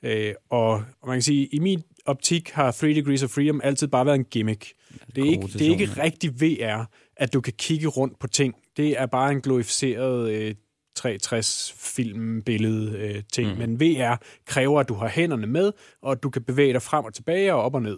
[0.03, 3.87] Øh, og, og man kan sige, i min optik har 3 degrees of freedom altid
[3.87, 4.73] bare været en gimmick.
[5.15, 6.85] Det er, ikke, det er ikke rigtig VR,
[7.17, 8.55] at du kan kigge rundt på ting.
[8.77, 10.55] Det er bare en glorificeret øh,
[10.97, 13.51] 360 filmbillede øh, ting.
[13.51, 13.57] Mm.
[13.57, 17.05] Men VR kræver, at du har hænderne med, og at du kan bevæge dig frem
[17.05, 17.97] og tilbage og op og ned,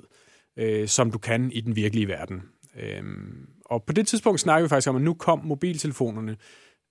[0.57, 2.41] øh, som du kan i den virkelige verden.
[2.79, 6.37] Øhm, og på det tidspunkt snakker vi faktisk om, at nu kom mobiltelefonerne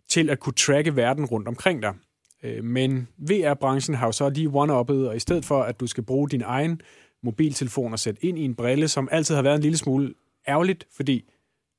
[0.08, 1.94] til at kunne tracke verden rundt omkring dig.
[2.42, 6.04] Øh, men VR-branchen har jo så lige one-uppet, og i stedet for, at du skal
[6.04, 6.80] bruge din egen
[7.22, 10.14] mobiltelefon og sætte ind i en brille, som altid har været en lille smule
[10.48, 11.24] ærgerligt, fordi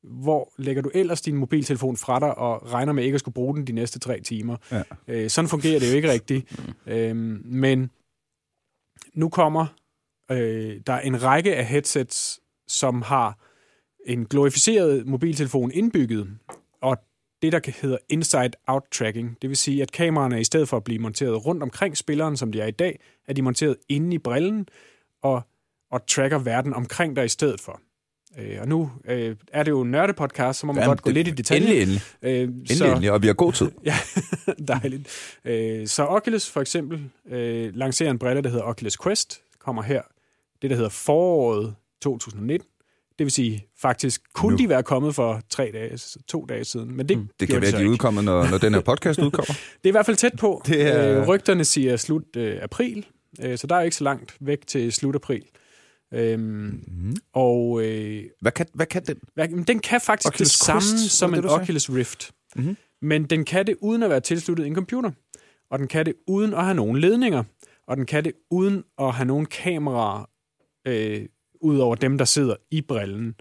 [0.03, 3.55] hvor lægger du ellers din mobiltelefon fra dig og regner med ikke at skulle bruge
[3.55, 4.57] den de næste tre timer?
[4.71, 4.83] Ja.
[5.07, 6.59] Øh, sådan fungerer det jo ikke rigtigt.
[6.59, 6.93] Mm.
[6.93, 7.91] Øhm, men
[9.13, 9.67] nu kommer
[10.31, 13.38] øh, der er en række af headsets, som har
[14.05, 16.29] en glorificeret mobiltelefon indbygget,
[16.81, 16.97] og
[17.41, 19.38] det, der hedder inside-out tracking.
[19.41, 22.51] Det vil sige, at kameraerne i stedet for at blive monteret rundt omkring spilleren, som
[22.51, 24.67] de er i dag, er de monteret inde i brillen
[25.21, 25.41] og,
[25.91, 27.81] og tracker verden omkring dig i stedet for.
[28.37, 31.07] Øh, og nu øh, er det jo en nørdepodcast, så må man Jamen, godt gå
[31.09, 31.61] det- lidt i detaljer.
[31.81, 32.01] Endelig, endelig.
[32.21, 33.11] Øh, Endelig, endelig.
[33.11, 33.71] Og vi har god tid.
[33.85, 33.95] Ja,
[34.67, 35.07] dejligt.
[35.45, 40.01] Øh, så Oculus for eksempel øh, lancerer en brille, der hedder Oculus Quest, kommer her,
[40.61, 42.67] det der hedder foråret 2019.
[43.19, 44.57] Det vil sige, faktisk kunne Nu.
[44.57, 47.71] de være kommet for tre dage, to dage siden, men det, mm, Det kan være,
[47.71, 49.45] de er udkommet, når, når den her podcast udkommer.
[49.53, 50.61] Det er i hvert fald tæt på.
[50.65, 53.05] Det er- Øh, rygterne siger slut øh, april,
[53.41, 55.43] øh, så der er ikke så langt væk til slut april.
[56.13, 57.15] Øhm, Mm.
[57.33, 59.17] og øh, Hvad, kan, hvad kan den?
[59.33, 61.61] hvad- den kan faktisk Oculus det samme Quest, som det en sagde?
[61.61, 62.31] Oculus Rift.
[62.55, 62.77] Mhm.
[63.01, 65.11] Men den kan det uden at være tilsluttet en computer.
[65.71, 67.43] Og den kan det uden at have nogen ledninger.
[67.87, 70.29] Og den kan det uden at have nogen kameraer
[70.87, 71.25] øh,
[71.61, 73.35] ud over dem, der sidder i brillen.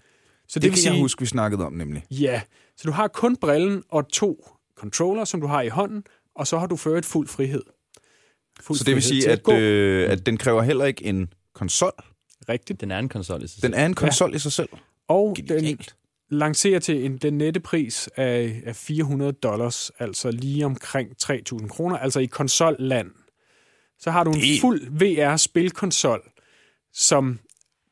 [0.48, 2.04] Så Det, det kan sige, jeg huske, vi snakkede om nemlig.
[2.11, 2.42] Ja,
[2.76, 6.02] så du har kun brillen og to controller, som du har i hånden,
[6.35, 7.62] og så har du ført fuld frihed.
[8.61, 9.52] Fuld Så det vil sige, at, gå.
[9.52, 11.92] øh, at den kræver heller ikke en konsol.
[12.49, 12.81] Rigtigt.
[12.81, 13.81] Den er en konsol i sig Den selv.
[13.83, 14.37] er en konsol ja.
[14.37, 14.69] i sig selv.
[15.09, 15.97] Og den, Genialt.
[16.31, 21.97] lancerer til en, den nette pris af, af 400 dollars, altså lige omkring 3.000 kroner,
[21.99, 23.11] altså i konsolland.
[23.99, 26.21] Så har du en Det- fuld VR-spilkonsol,
[26.93, 27.39] som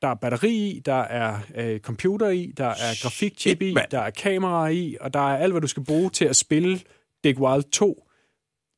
[0.02, 4.10] der er batteri i, der er øh, computer i, der er grafikchip i, der er
[4.10, 6.80] kamera i, og der er alt, hvad du skal bruge til at spille
[7.24, 8.06] Dick Wild 2,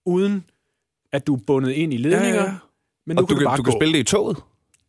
[0.06, 0.44] uden
[1.12, 2.34] at du er bundet ind i ledninger.
[2.34, 2.54] Ja, ja.
[3.06, 3.78] Men nu Og kan du, du, kan, bare du kan gå.
[3.78, 4.36] spille det i toget.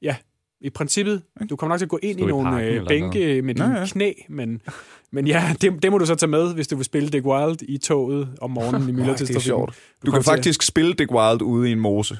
[0.01, 0.15] Ja,
[0.61, 1.21] i princippet.
[1.49, 3.55] Du kommer nok til at gå ind Stå i i nogle parken øh, bænke med
[3.55, 3.85] dine Ja, ja.
[3.85, 4.61] knæ, men,
[5.13, 7.57] men ja, det, det må du så tage med, hvis du vil spille Dick Wild
[7.61, 9.41] i toget om morgenen i Ja, det er myldretidstrafikken.
[9.41, 9.73] sjovt.
[10.05, 12.17] Du, kommer kan til at- faktisk spille Dick Wild ude i en mose.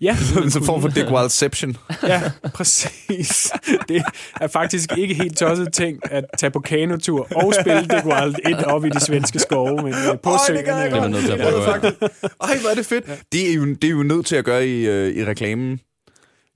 [0.00, 1.76] Ja, Sådan en form for Dick Wildception.
[2.02, 2.22] ja,
[2.54, 3.52] præcis.
[3.88, 4.02] Det
[4.40, 8.54] er faktisk ikke helt tosset tænkt at tage på kanotur og spille Dick Wild ind
[8.56, 10.58] op i de svenske skove, men øh, på Øj, søerne.
[10.58, 11.10] det gad jeg Det er godt.
[11.10, 11.64] nødt til at Det er prøve.
[11.64, 12.00] faktisk-
[12.42, 13.04] Ej, hvor er det fedt.
[13.32, 15.80] Det er jo, det er jo nødt til at gøre i, øh, i reklamen.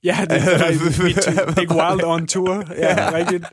[0.05, 2.65] Ja, det er mit Dick Wild on tour.
[2.79, 3.45] Ja, rigtigt.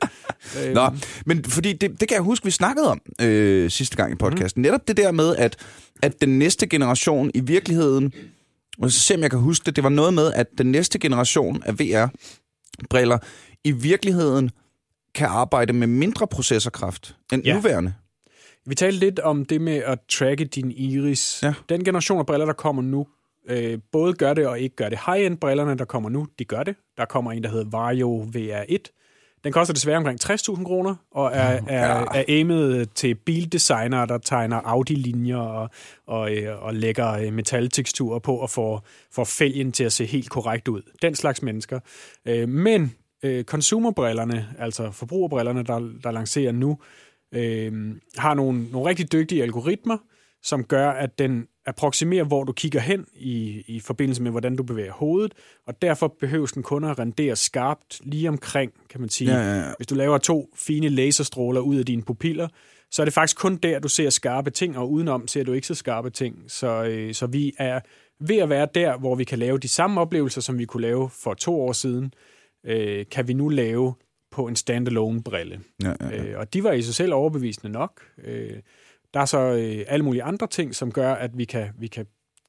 [0.64, 0.90] Øh, Nå,
[1.26, 4.60] men fordi det, det kan jeg huske, vi snakkede om øh, sidste gang i podcasten.
[4.60, 4.62] Mm.
[4.62, 5.56] Netop det der med, at,
[6.02, 8.12] at den næste generation i virkeligheden,
[8.82, 10.98] og så se om jeg kan huske det, det var noget med, at den næste
[10.98, 13.18] generation af VR-briller
[13.64, 14.50] i virkeligheden
[15.14, 17.50] kan arbejde med mindre processorkraft end ja.
[17.50, 17.54] Ja.
[17.56, 17.94] nuværende.
[18.66, 21.40] Vi talte lidt om det med at tracke din iris.
[21.42, 21.54] Ja.
[21.68, 23.06] Den generation af briller, der kommer nu,
[23.48, 24.98] øh, både gør det og ikke gør det.
[25.06, 26.74] High-end brillerne, der kommer nu, de gør det.
[26.96, 28.92] Der kommer en, der hedder Vario VR1.
[29.44, 34.60] Den koster desværre omkring 60.000 kroner, og er, er, er aimet til bildesignere, der tegner
[34.60, 35.70] Audi-linjer og,
[36.06, 40.30] og, øh, og lægger øh, metalteksturer på og får, får fælgen til at se helt
[40.30, 40.82] korrekt ud.
[41.02, 41.80] Den slags mennesker.
[42.26, 42.94] Øh, Men
[43.42, 46.78] consumerbrillerne, altså forbrugerbrillerne, der, der lancerer nu,
[47.34, 49.98] øh, har nogle, nogle rigtig dygtige algoritmer,
[50.46, 54.62] som gør, at den approximerer, hvor du kigger hen i, i forbindelse med, hvordan du
[54.62, 55.34] bevæger hovedet,
[55.66, 59.38] og derfor behøves den kun at rendere skarpt lige omkring, kan man sige.
[59.38, 59.72] Ja, ja, ja.
[59.76, 62.48] Hvis du laver to fine laserstråler ud af dine pupiller,
[62.90, 65.66] så er det faktisk kun der, du ser skarpe ting, og udenom ser du ikke
[65.66, 66.44] så skarpe ting.
[66.48, 67.80] Så, øh, så vi er
[68.20, 71.10] ved at være der, hvor vi kan lave de samme oplevelser, som vi kunne lave
[71.10, 72.12] for to år siden,
[72.66, 73.94] øh, kan vi nu lave
[74.30, 75.60] på en standalone brille.
[75.82, 76.24] Ja, ja, ja.
[76.24, 78.02] Øh, og de var i sig selv overbevisende nok.
[78.24, 78.60] Øh,
[79.16, 82.06] der er så øh, alle mulige andre ting, som gør, at vi kan, vi kan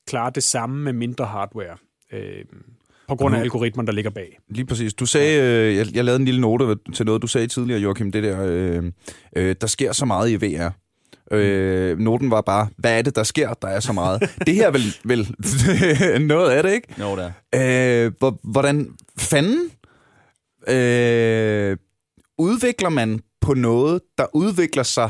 [0.07, 1.77] klare det samme med mindre hardware.
[2.13, 2.45] Øh,
[3.07, 4.39] på grund af algoritmen, der ligger bag.
[4.49, 4.93] Lige præcis.
[4.93, 8.11] Du sagde, øh, jeg, jeg lavede en lille note til noget, du sagde tidligere, Joachim,
[8.11, 8.83] det der, øh,
[9.35, 10.69] øh, der sker så meget i VR.
[11.31, 13.53] Øh, noten var bare, hvad er det, der sker?
[13.53, 14.21] Der er så meget.
[14.47, 15.35] det her er vel, vel
[16.27, 16.87] noget af det, ikke?
[16.99, 17.31] Jo, der.
[17.51, 18.05] er.
[18.05, 19.69] Øh, hvor, hvordan fanden
[20.67, 21.77] øh,
[22.37, 25.09] udvikler man på noget, der udvikler sig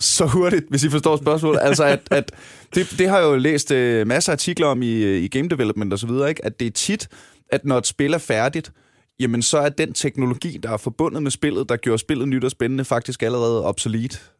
[0.00, 1.60] så hurtigt, hvis I forstår spørgsmålet.
[1.62, 2.32] Altså, at, at
[2.74, 5.48] det, det har jeg jo læst øh, masser af artikler om i, øh, i game
[5.48, 6.44] development og så videre, ikke?
[6.44, 7.08] at det er tit,
[7.48, 8.72] at når et spil er færdigt,
[9.20, 12.50] jamen så er den teknologi, der er forbundet med spillet, der gjorde spillet nyt og
[12.50, 14.30] spændende, faktisk allerede obsolet.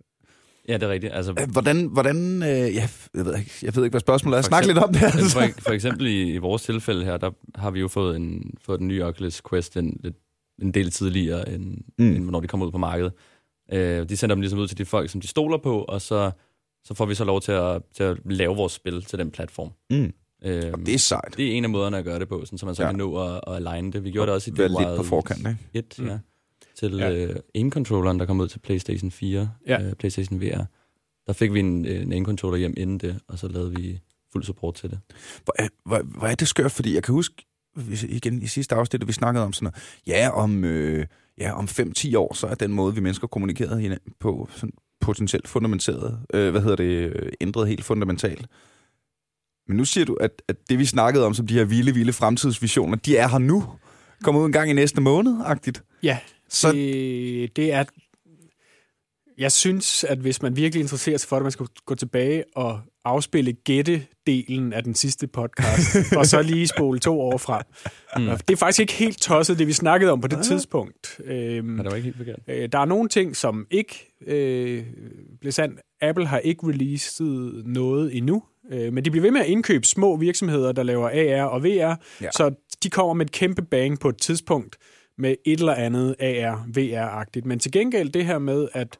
[0.68, 1.12] Ja, det er rigtigt.
[1.14, 4.42] Altså, Øh, Hvordan, hvordan øh, ja, jeg, ved ikke, jeg ved ikke, hvad spørgsmålet er.
[4.42, 5.02] Snak lidt om det.
[5.02, 8.54] Altså, for, for eksempel i, i vores tilfælde her, der har vi jo fået en,
[8.66, 10.00] fået den nye Oculus Quest en,
[10.62, 12.04] en del tidligere, end, Mm.
[12.14, 13.12] end hvornår de kommer ud på markedet.
[13.72, 16.30] Øh, de sender dem ligesom ud til de folk, som de stoler på, og så,
[16.84, 19.70] så får vi så lov til at, til at lave vores spil til den platform.
[19.90, 20.12] Mm.
[20.44, 21.34] Øh, Det er sejt.
[21.36, 22.88] det er en af måderne at gøre det på, sådan, så man så Ja.
[22.90, 24.04] kan nå at, at align det.
[24.04, 25.58] Vi gjorde det også i Dead lidt Wild på forkant, ikke?
[25.74, 26.06] 1, Mm.
[26.06, 26.18] ja.
[26.78, 27.10] Til Ja.
[27.12, 29.82] Øh, aim-controlleren, der kom ud til PlayStation 4, Ja.
[29.82, 30.64] øh, PlayStation VR.
[31.26, 34.00] Der fik vi en, øh, en aim-controller hjem inden det, og så lavede vi
[34.32, 34.98] fuld support til det.
[35.44, 37.34] Hvor er, hvor, hvor er det skørt, fordi jeg kan huske,
[38.08, 41.06] igen i sidste afsnit, at vi snakkede om sådan noget, ja, om, øh,
[41.38, 45.48] ja, om 5-10 år, så er den måde, vi mennesker kommunikerede hinanden på sådan potentielt
[45.48, 48.46] fundamenteret, øh, hvad hedder det, ændret helt fundamentalt.
[49.68, 52.12] Men nu siger du, at, at det vi snakkede om som de her vilde, vilde
[52.12, 53.64] fremtidsvisioner, de er her nu.
[54.22, 55.82] Kommer ud en gang i næste måned, agtigt.
[56.02, 56.18] Ja,
[56.48, 57.84] Så det, det er...
[59.38, 62.80] Jeg synes, at hvis man virkelig interesserer sig for det, man skal gå tilbage og
[63.04, 67.62] afspille gætte-delen af den sidste podcast, og så lige spole to år frem.
[68.16, 68.26] Mm.
[68.48, 71.20] Det er faktisk ikke helt tosset, det vi snakkede om på det tidspunkt.
[71.24, 72.38] Øhm, Men det var ikke helt forkert.
[72.48, 74.84] Øh, der er nogle ting, som ikke øh,
[75.40, 75.80] bliver sandt.
[76.00, 78.42] Apple har ikke releaset noget endnu,
[78.72, 81.66] øh, men de bliver ved med at indkøbe små virksomheder, der laver AR og VR,
[81.68, 81.94] Ja.
[82.20, 82.30] ja.
[82.36, 84.76] så de kommer med et kæmpe bang på et tidspunkt
[85.18, 87.44] med et eller andet AR, VR-agtigt.
[87.44, 88.98] Men til gengæld det her med, at,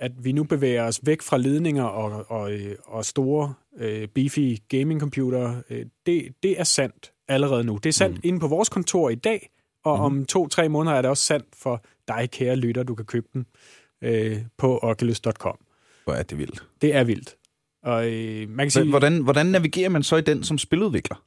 [0.00, 2.52] at vi nu bevæger os væk fra ledninger og, og,
[2.84, 7.76] og store øh, beefy gaming-computere, øh, det, det er sandt allerede nu.
[7.76, 8.20] Det er sandt mm.
[8.24, 9.50] inde på vores kontor i dag,
[9.84, 10.04] og mm.
[10.04, 13.46] om to-tre måneder er det også sandt for dig, kære lytter, du kan købe den
[14.02, 15.58] øh, på oculus.com.
[16.04, 16.64] hvor er det vildt.
[16.82, 17.36] Det er vildt.
[17.82, 21.24] Og øh, man kan sige, Hvordan, hvordan navigerer man så i den som spiludvikler?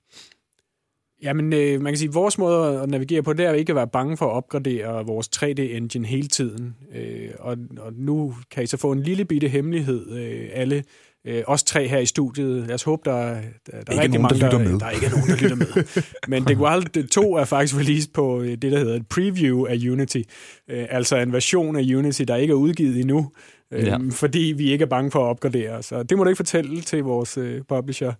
[1.23, 3.75] Jamen, øh, man kan sige, at vores måde at navigere på, det er ikke at
[3.75, 6.75] være bange for at opgradere vores 3D-engine hele tiden.
[6.95, 10.83] Øh, og, og nu kan I så få en lille bitte hemmelighed, øh, alle
[11.27, 12.67] øh, os tre her i studiet.
[12.67, 14.79] Lad os håbe, der, der, der er rigtig mange, der med.
[14.79, 16.03] der ikke er nogen, der lytter med.
[16.31, 19.77] Men The Wild 2 er faktisk released på øh, det, der hedder et preview af
[19.91, 20.21] Unity.
[20.69, 23.31] Øh, altså en version af Unity, der ikke er udgivet endnu.
[23.73, 23.97] Øh, Ja.
[24.11, 25.83] Fordi vi ikke er bange for at opgradere.
[25.83, 28.11] Så det må du ikke fortælle til vores øh, publisher,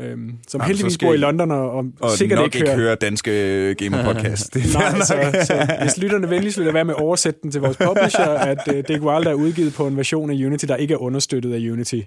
[0.00, 0.16] øh,
[0.48, 2.94] som så heldigvis bor i London og, og, Og sikkert nok ikke ikke hører høre
[2.94, 4.50] danske øh, gamer-podcast.
[4.54, 5.02] Det er Nej, nok.
[5.02, 8.58] så, så hvis lytterne venligst vil være med at oversætte den til vores publisher, at
[8.68, 11.70] uh, Dick Wild er udgivet på en version af Unity, der ikke er understøttet af
[11.72, 11.94] Unity.
[11.94, 12.02] Ja.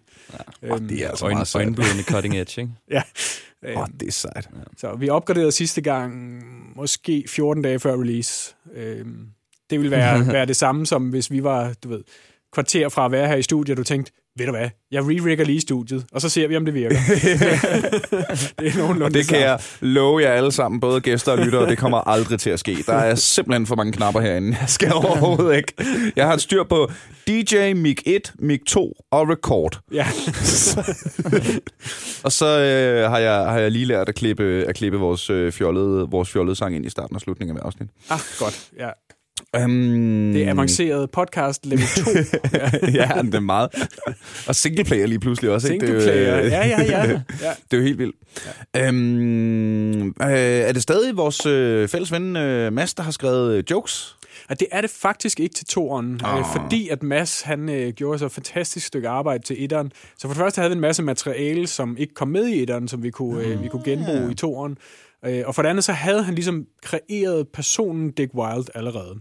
[0.63, 1.61] Øhm, Det er altså Øjne, meget sejt.
[1.63, 2.73] øjenblødende cutting edge, ikke?
[2.91, 3.01] ja.
[3.75, 4.49] Åh, Øhm, det er sejt.
[4.77, 6.13] så vi opgraderede sidste gang,
[6.75, 8.55] måske 14 dage før release.
[8.75, 9.25] Øhm,
[9.69, 12.01] det ville være, være det samme som hvis vi var, du ved,
[12.53, 15.61] kvarter fra at være her i studiet, du tænkte, ved du hvad, jeg re-rigger lige
[15.61, 16.95] studiet, og så ser vi, om det virker.
[18.59, 19.45] det er nogenlunde Og det kan samme.
[19.45, 22.77] jeg love jer alle sammen, både gæster og lyttere, det kommer aldrig til at ske.
[22.85, 24.57] Der er simpelthen for mange knapper herinde.
[24.61, 25.73] Jeg skal overhovedet ikke.
[26.15, 26.91] Jeg har et styr på
[27.27, 29.79] DJ, mic 1, mic 2 og record.
[29.93, 30.07] Ja,
[32.23, 35.51] Og så øh, har, jeg, har jeg lige lært at klippe, at klippe vores, øh,
[35.51, 37.89] fjollede, vores fjollede sang ind i starten og slutningen af afsnit.
[38.09, 38.69] ah, godt.
[38.79, 38.89] Ja.
[39.57, 42.11] Um, Det er avanceret podcast level 2.
[42.53, 42.69] Ja.
[43.15, 43.69] ja, det er meget.
[44.47, 45.73] Og singleplayer lige pludselig også.
[45.73, 45.87] Ikke?
[45.87, 47.07] Single Det er øh, Ja, ja, ja.
[47.09, 47.53] ja.
[47.71, 48.15] Det er jo helt vildt.
[48.75, 48.87] Ja.
[48.87, 53.63] Øhm, øh, er det stadig vores øh, fælles ven øh, Mads, der har skrevet øh,
[53.71, 54.17] jokes?
[54.49, 56.45] Og det er det faktisk ikke til toeren, oh.
[56.55, 59.91] fordi at Mads han øh, gjorde så et fantastisk stykke arbejde til etteren.
[60.17, 62.87] Så for det første havde vi en masse materiale, som ikke kom med i etteren,
[62.87, 64.77] som vi kunne, øh, vi kunne genbruge i toeren.
[65.25, 69.19] Øh, og for det andet, så havde han ligesom kreeret personen Dick Wild allerede.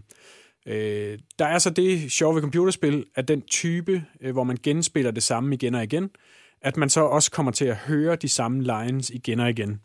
[0.67, 5.11] Øh, der er så det sjove ved computerspil, at den type, øh, hvor man genspiller
[5.11, 6.09] det samme igen og igen,
[6.61, 9.79] at man så også kommer til at høre de samme lines igen og igen.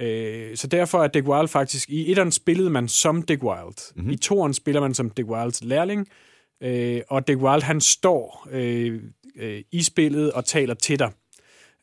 [0.00, 1.90] Øh, så derfor er Dick Wild faktisk...
[1.90, 3.94] I etteren spillede man som Dick Wild.
[3.96, 4.10] Mm-hmm.
[4.10, 6.08] I toeren spiller man som Dick Wilds lærling.
[6.62, 9.02] Øh, og Dick Wild, han står øh,
[9.36, 11.12] øh, i spillet og taler til dig.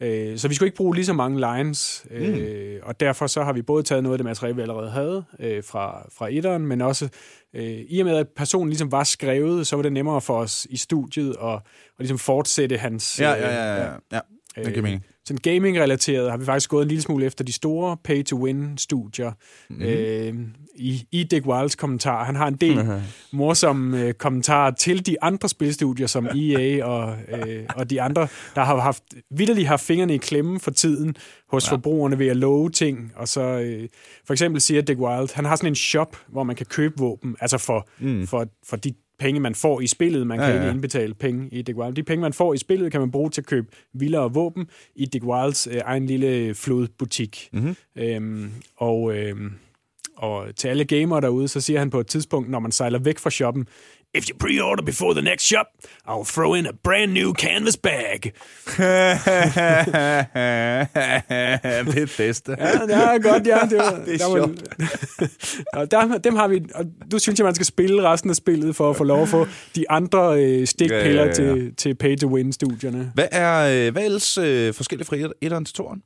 [0.03, 3.53] Øh, så vi skulle ikke bruge lige så mange lines, øh, og derfor så har
[3.53, 6.81] vi både taget noget af det materiale, vi allerede havde øh, fra, fra etteren, men
[6.81, 7.09] også
[7.53, 10.67] øh, i og med, at personen ligesom var skrevet, så var det nemmere for os
[10.69, 11.61] i studiet at, at
[11.99, 13.19] ligesom fortsætte hans...
[13.19, 13.83] Ja, øh, ja, ja.
[13.83, 13.91] ja.
[14.11, 14.19] ja.
[14.63, 15.05] Det giver mening.
[15.25, 19.31] Sådan gaming-relateret har vi faktisk gået en lille smule efter de store pay-to-win-studier.
[19.69, 19.85] Mm-hmm.
[19.85, 20.33] Øh,
[20.75, 22.23] i, I Dick Wilds kommentar.
[22.23, 27.65] Han har en del morsomme øh, kommentarer til de andre spilstudier, som EA og, øh,
[27.75, 31.15] og de andre, der har haft vidderligt haft fingrene i klemme for tiden
[31.49, 31.71] hos ja.
[31.71, 33.11] forbrugerne ved at love ting.
[33.15, 33.89] Og så øh,
[34.25, 37.35] for eksempel siger Dick Wild, han har sådan en shop, hvor man kan købe våben,
[37.39, 38.27] altså for, mm.
[38.27, 40.27] for, for de penge, man får i spillet.
[40.27, 41.95] Man kan Ja, ikke indbetale penge i Dick Wild.
[41.95, 45.05] De penge, man får i spillet, kan man bruge til at købe vildere våben i
[45.05, 47.49] Dick Wilds øh, egen lille flodbutik.
[47.53, 47.75] Mm-hmm.
[47.95, 49.51] Øhm, og, øhm,
[50.17, 53.19] og til alle gamere derude, så siger han på et tidspunkt, når man sejler væk
[53.19, 53.67] fra shoppen,
[54.15, 55.65] If you pre-order before the next shop,
[56.07, 58.19] I'll throw in a brand new canvas bag.
[61.93, 62.55] Bethesda.
[62.59, 63.57] Ja, det er godt, ja.
[63.69, 64.49] Det, var, Det er der var,
[65.81, 68.75] og der, dem har vi, og du synes jeg, man skal spille resten af spillet
[68.75, 71.33] for at få lov at få de andre øh, stikpiller Ja, ja, ja.
[71.33, 73.11] til, til pay-to-win-studierne.
[73.13, 76.01] Hvad er, øh, hvad er ellers øh, forskelligt fra et- etteren til toeren?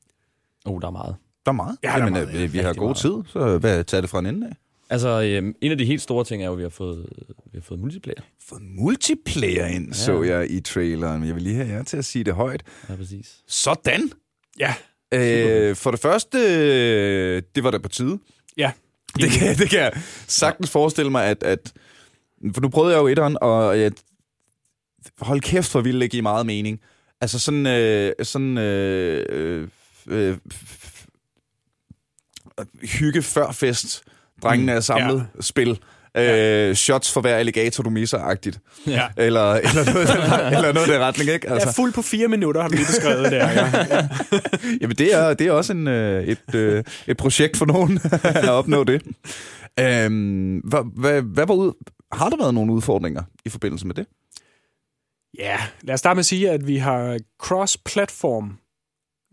[0.66, 1.16] Oh, der er meget.
[1.48, 1.78] Der er meget.
[1.84, 2.46] Ja, er Jamen, meget, øh, ja.
[2.46, 2.98] vi har god meget.
[2.98, 4.54] tid, så hvad tager det fra en ende af?
[4.90, 7.58] Altså, øhm, en af de helt store ting er jo, at vi har fået, vi
[7.58, 8.22] har fået multiplayer.
[8.50, 9.94] Fået multiplayer ind, ja.
[9.94, 11.26] så jeg i traileren.
[11.28, 12.64] Jeg vil lige have jer til at sige det højt.
[12.90, 13.36] Ja, præcis.
[13.48, 14.12] Sådan!
[14.60, 14.74] Ja,
[15.14, 18.20] Øh, for det første, øh, det var da på tide.
[18.58, 18.72] ja.
[19.16, 19.92] Det kan, det kan jeg
[20.28, 21.74] sagtens forestille mig, at, at...
[22.54, 23.92] For nu prøvede jeg jo etteren, og jeg,
[25.20, 26.80] hold kæft, hvor ville det give meget mening.
[27.22, 27.66] Altså sådan...
[27.68, 29.68] Øh, sådan øh, øh,
[30.08, 30.38] øh,
[32.84, 34.04] hygge før fest.
[34.44, 35.28] Drengene er samlet.
[35.36, 35.42] Ja.
[35.42, 35.80] Spil.
[36.18, 38.60] Øh, shots for hver alligator, du misser-agtigt.
[38.88, 39.08] Ja.
[39.18, 40.10] Eller, eller, noget,
[40.56, 41.50] eller noget i den retning, ikke?
[41.50, 41.68] Altså.
[41.70, 43.52] Er fuld på fire minutter, har du lige beskrevet der.
[43.52, 44.08] Ja.
[44.82, 48.50] Jamen, det er, det er også en, øh, et, øh, et projekt for nogen at
[48.50, 49.02] opnå det.
[49.80, 51.74] Øhm, hvad, hvad, hvad var ud,
[52.12, 54.06] har der været nogle udfordringer i forbindelse med det?
[55.38, 58.58] ja, lad os starte med at sige, at vi har cross-platform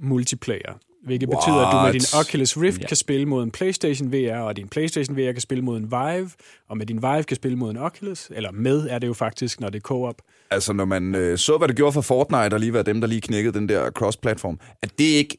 [0.00, 0.78] multiplayer.
[1.04, 1.38] Hvilket What?
[1.40, 2.86] betyder, at du med din Oculus Rift Ja.
[2.86, 6.30] kan spille mod en PlayStation VR, og din PlayStation VR kan spille mod en Vive,
[6.68, 9.60] og med din Vive kan spille mod en Oculus, eller med er det jo faktisk,
[9.60, 10.22] når det er co-op.
[10.50, 13.08] Altså, når man øh, så, hvad det gjorde for Fortnite, og lige var dem, der
[13.08, 15.38] lige knækkede den der cross-platform, at det ikke...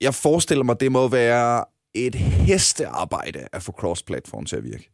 [0.00, 4.90] Jeg forestiller mig, det må være et hestearbejde at få cross-platform til at virke.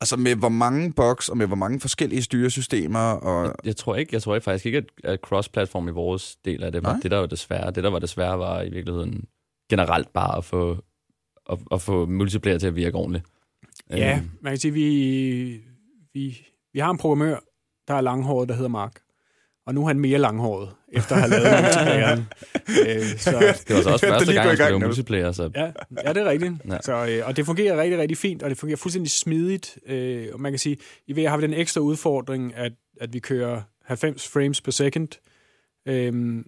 [0.00, 3.54] Altså med hvor mange bugs, og med hvor mange forskellige styresystemer, og...
[3.64, 6.72] Jeg tror ikke, jeg tror ikke faktisk ikke, at, at cross-platform i vores del af
[6.72, 7.00] det var Nej.
[7.02, 7.70] det, der var det svære.
[7.70, 9.24] Det, der var det svære, var i virkeligheden
[9.70, 10.84] generelt bare at få
[11.50, 13.24] at, at få multiplayer til at virke ordentligt.
[13.90, 15.60] Ja, Øh, man kan sige, vi,
[16.14, 17.36] vi, vi har en programmør,
[17.88, 19.00] der er langhåret, der hedder Mark.
[19.66, 22.18] Og nu er han mere langhåret, efter at have lavet multiplayeren.
[22.88, 23.30] øh, så,
[23.68, 25.64] det var så også Det første gang, jeg skulle lave multiplayer, så ja,
[26.04, 26.52] ja, det er rigtigt.
[26.68, 26.72] Ja.
[26.74, 26.78] Ja.
[26.82, 29.78] Så, øh, og det fungerer rigtig, rigtig fint, og det fungerer fuldstændig smidigt.
[29.86, 33.18] Øh, og man kan sige, i VR har vi den ekstra udfordring, at, at vi
[33.18, 35.08] kører 90 frames per second
[35.88, 36.44] øh,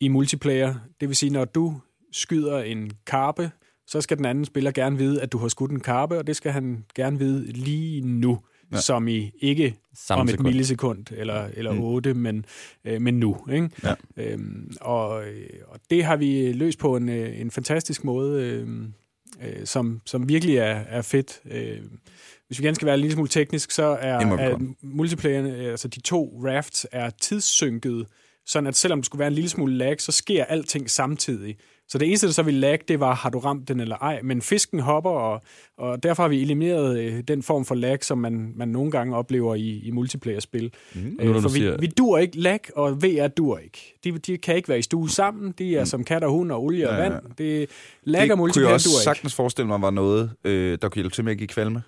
[0.00, 0.74] i multiplayer.
[1.00, 1.80] Det vil sige, når du
[2.12, 3.50] skyder en karpe,
[3.86, 6.36] så skal den anden spiller gerne vide, at du har skudt en karpe, og det
[6.36, 8.38] skal han gerne vide lige nu,
[8.72, 8.80] Ja.
[8.80, 10.48] som i ikke samme om et sekund.
[10.48, 11.80] millisekund eller, eller Mm.
[11.82, 12.44] 8, men,
[12.84, 13.36] øh, men nu.
[13.52, 13.70] Ikke?
[13.84, 13.94] Ja.
[14.16, 15.08] Øhm, og,
[15.68, 18.68] og det har vi løst på en, øh, en fantastisk måde, øh,
[19.42, 21.40] øh, som, som virkelig er, er fedt.
[21.50, 21.78] Øh,
[22.46, 25.70] hvis vi gerne skal være en lille smule teknisk, så er, Det er multiplayerne, øh,
[25.70, 28.06] altså de to rafts, er tidssynket,
[28.46, 31.56] sådan at selvom der skulle være en lille smule lag, så sker alting samtidig.
[31.92, 34.20] Så det eneste, der så ville lag, det var, har du ramt den eller ej.
[34.22, 35.42] Men fisken hopper, og,
[35.78, 39.16] og derfor har vi elimineret øh, den form for lag, som man, man nogle gange
[39.16, 40.72] oplever i, i multiplayer-spil.
[40.94, 41.18] Mm.
[41.20, 43.94] Øh, for vi, siger- vi dur ikke, lag og VR dur ikke.
[44.04, 45.54] De, de kan ikke være i stue sammen.
[45.58, 45.86] De er mm.
[45.86, 47.08] som kat og hund og olie og Ja, ja.
[47.10, 47.22] vand.
[47.38, 47.68] Det,
[48.04, 49.04] lag Det og kunne multiplayer jeg også dur ikke.
[49.04, 51.82] sagtens forestille mig var noget, øh, der kunne hjælpe til med at give kvalme.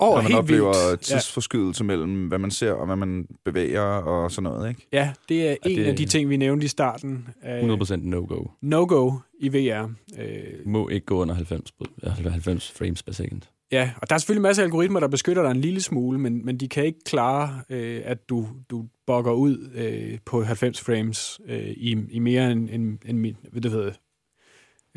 [0.00, 1.10] Åh, når man helt oplever vildt.
[1.10, 1.14] Ja.
[1.16, 4.86] tidsforskydelse mellem, hvad man ser og hvad man bevæger og sådan noget, ikke?
[4.92, 7.28] ja, det er en det- af de ting, vi nævnte i starten.
[7.42, 8.44] af 100% no-go.
[8.62, 9.90] No-go i VR.
[10.18, 10.26] Øh,
[10.66, 13.42] Må ikke gå under 90, på- 90 frames per second.
[13.72, 16.44] Ja, og der er selvfølgelig masser af algoritmer, der beskytter dig en lille smule, men,
[16.46, 21.40] men de kan ikke klare, øh, at du, du bokker ud øh, på 90 frames
[21.48, 23.92] øh, i, i mere end, end, end min, hvad det hedder.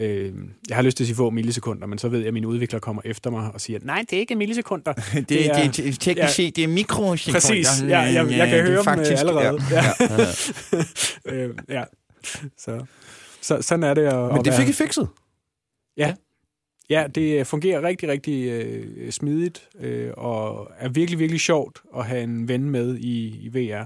[0.01, 0.33] Øh,
[0.69, 2.79] jeg har lyst til at sige få millisekunder, men så ved jeg, at mine udviklere
[2.79, 4.93] kommer efter mig og siger, nej, det er ikke millisekunder.
[4.93, 6.27] Det, Det er- det, det, teknisk ja.
[6.31, 7.39] set, det er mikrosekunder.
[7.39, 9.61] Præcis, ja, jeg, jeg, jeg kan det er høre dem faktisk- øh, allerede.
[9.71, 9.83] Ja.
[11.25, 11.43] Ja.
[11.45, 11.83] øh, ja.
[12.57, 12.85] Så,
[13.41, 15.07] så, sådan er det at, Men det fik I fikset.
[16.89, 22.23] Ja, det fungerer rigtig, rigtig øh, smidigt, øh, og er virkelig, virkelig sjovt at have
[22.23, 23.85] en ven med i, i VR.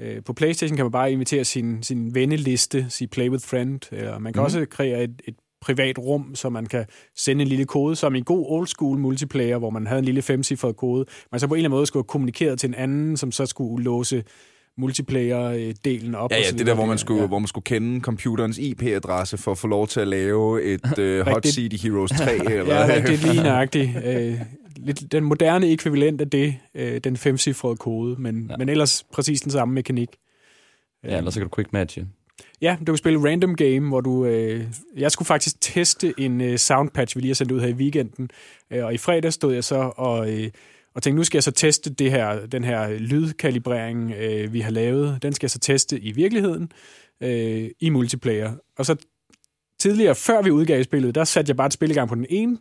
[0.00, 4.18] Øh, på PlayStation kan man bare invitere sin, sin venneliste, sige play with friend, eller
[4.18, 4.44] man kan mm.
[4.44, 5.34] også kreere et, et
[5.66, 6.84] privat rum, så man kan
[7.16, 10.04] sende en lille kode, som i en god old school multiplayer, hvor man havde en
[10.04, 11.04] lille femcifret kode.
[11.32, 13.84] Man så på en eller anden måde skulle kommunikere til en anden, som så skulle
[13.84, 14.24] låse
[14.78, 16.30] multiplayer-delen op.
[16.30, 17.26] Ja, og ja, så det der, hvor man, skulle, Ja.
[17.26, 20.80] hvor man skulle kende computerens IP-adresse for at få lov til at lave et
[21.20, 22.34] uh, Hot i Heroes 3.
[22.58, 23.90] eller, Ja, rigtigt lige nøjagtigt.
[24.04, 24.40] Øh,
[24.76, 28.52] lidt den moderne ekvivalent af det, øh, den femcifrede kode, men, Ja.
[28.52, 28.56] ja.
[28.56, 30.08] men ellers præcis den samme mekanik.
[31.04, 32.06] Ja, ellers så kan du quick matche.
[32.62, 34.24] Ja, du kan spille random game, hvor du...
[34.24, 34.64] Øh,
[34.96, 38.30] jeg skulle faktisk teste en øh, soundpatch, vi lige har sendt ud her i weekenden,
[38.70, 40.50] øh, og i fredag stod jeg så og, øh,
[40.94, 44.70] og tænkte, nu skal jeg så teste det her, den her lydkalibrering, øh, vi har
[44.70, 45.22] lavet.
[45.22, 46.72] Den skal jeg så teste i virkeligheden
[47.20, 48.52] øh, i multiplayer.
[48.78, 48.96] Og så
[49.78, 52.26] tidligere, før vi udgav spillet, der satte jeg bare et spil i gang på den
[52.28, 52.58] ene,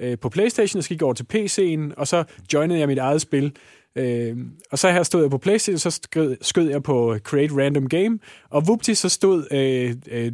[0.00, 3.20] øh, på Playstation, og så gik over til PC'en, og så joinede jeg mit eget
[3.20, 3.52] spil.
[3.98, 4.36] Øh,
[4.70, 8.18] og så her stod jeg på Playstation, så skød, skød jeg på Create Random Game,
[8.50, 10.32] og vupti, så stod øh, øh,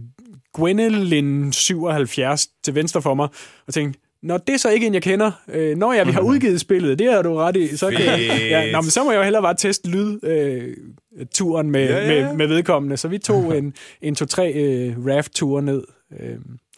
[0.55, 3.29] Gwendolyn 77 til venstre for mig,
[3.66, 5.31] og tænkte, Nå, det er så ikke en, jeg kender.
[5.48, 7.77] Øh, når jeg vi har udgivet spillet, det har du ret i.
[7.77, 8.18] Så, kan jeg,
[8.50, 12.27] ja, nå, men så må jeg jo hellere bare teste lydturen øh, med, Ja, ja,
[12.27, 12.96] med, med vedkommende.
[12.96, 15.83] Så vi tog en, en to-tre øh, raft-ture ned.
[16.20, 16.29] Øh,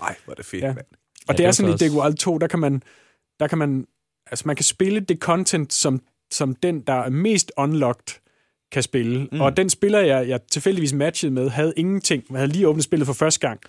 [0.03, 0.66] Ej, hvor er det fedt, Ja.
[0.75, 0.87] mand.
[1.29, 2.83] og Ja, det er sådan i Alt 2, der kan man,
[3.40, 3.87] der kan man,
[4.31, 8.21] altså man kan spille det content, som, som den, der er mest unlocked,
[8.73, 9.29] kan spille.
[9.33, 9.41] Mm.
[9.41, 12.25] Og den spiller, jeg, jeg tilfældigvis matchede med, havde ingenting.
[12.31, 13.61] Jeg havde lige åbnet spillet for første gang.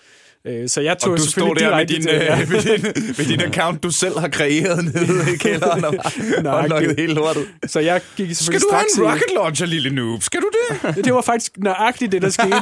[0.46, 2.40] Øh, Så jeg tog Og du står der med din, til, ja.
[2.40, 2.82] øh, med, din,
[3.18, 7.48] med din account, du selv har kreeret nede i kælderen og, lukket hele lortet.
[7.66, 10.22] Så jeg gik Skal selvfølgelig du have en rocket launcher, lille noob?
[10.22, 10.50] Skal du
[10.94, 11.04] det?
[11.04, 12.54] Det var faktisk nøjagtigt det, der skete,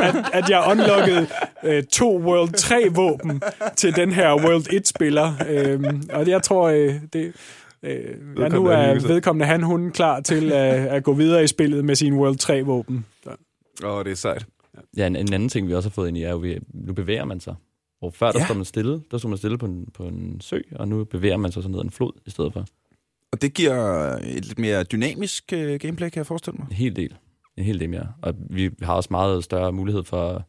[0.00, 1.26] at, at jeg unlockede
[1.64, 3.42] øh, to World 3-våben
[3.76, 5.34] til den her World 1-spiller.
[5.48, 7.32] Øhm, og det, jeg tror, øh, det,
[7.82, 11.84] øh, ja, nu er vedkommende han, hun klar til at, at gå videre i spillet
[11.84, 13.04] med sin World 3-våben.
[13.24, 13.30] Så.
[13.84, 14.46] Åh, oh, det er sejt.
[14.96, 16.92] Ja, en, en anden ting, vi også har fået ind i, er jo, at nu
[16.92, 17.54] bevæger man sig.
[18.02, 18.44] Og før der Ja.
[18.44, 21.36] stod man stille, der stod man stille på en, på en sø, og nu bevæger
[21.36, 22.64] man sig så ned ad en flod i stedet for.
[23.32, 23.74] Og det giver
[24.14, 26.66] et lidt mere dynamisk uh, gameplay, kan jeg forestille mig.
[26.70, 27.14] En hel del.
[27.56, 28.06] En hel del mere.
[28.22, 30.44] Og vi har også meget større mulighed for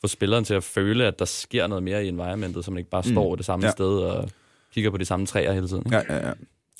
[0.00, 2.90] for spilleren til at føle, at der sker noget mere i environmentet, så man ikke
[2.90, 3.12] bare Mm.
[3.12, 3.72] står det samme Ja.
[3.72, 4.28] sted og
[4.74, 5.82] kigger på de samme træer hele tiden.
[5.86, 5.96] Ikke?
[5.96, 6.32] Ja, ja, ja.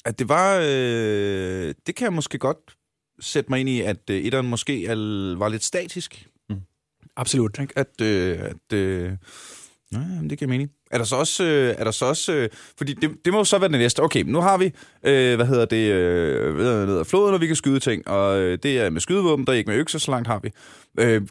[0.04, 0.58] At det var...
[0.58, 2.76] Øh, det kan jeg måske godt
[3.20, 4.94] sætte mig ind i, at øh, etteren måske er,
[5.36, 6.26] var lidt statisk.
[7.16, 7.58] Absolut.
[7.58, 7.78] Ikke?
[7.78, 9.12] At, øh, at øh,
[9.92, 10.70] ja, jamen, det giver mening.
[10.90, 11.44] Er der så også...
[11.44, 12.48] Øh, er der så også øh,
[12.78, 14.02] fordi det, det må jo så være det næste.
[14.02, 14.64] Okay, nu har vi,
[15.02, 18.08] øh, hvad hedder det, øh, ved ned ad floden, og vi kan skyde ting.
[18.08, 20.50] Og øh, det er med skydevåben, der er ikke med økser, så langt har vi.
[21.00, 21.22] Øh,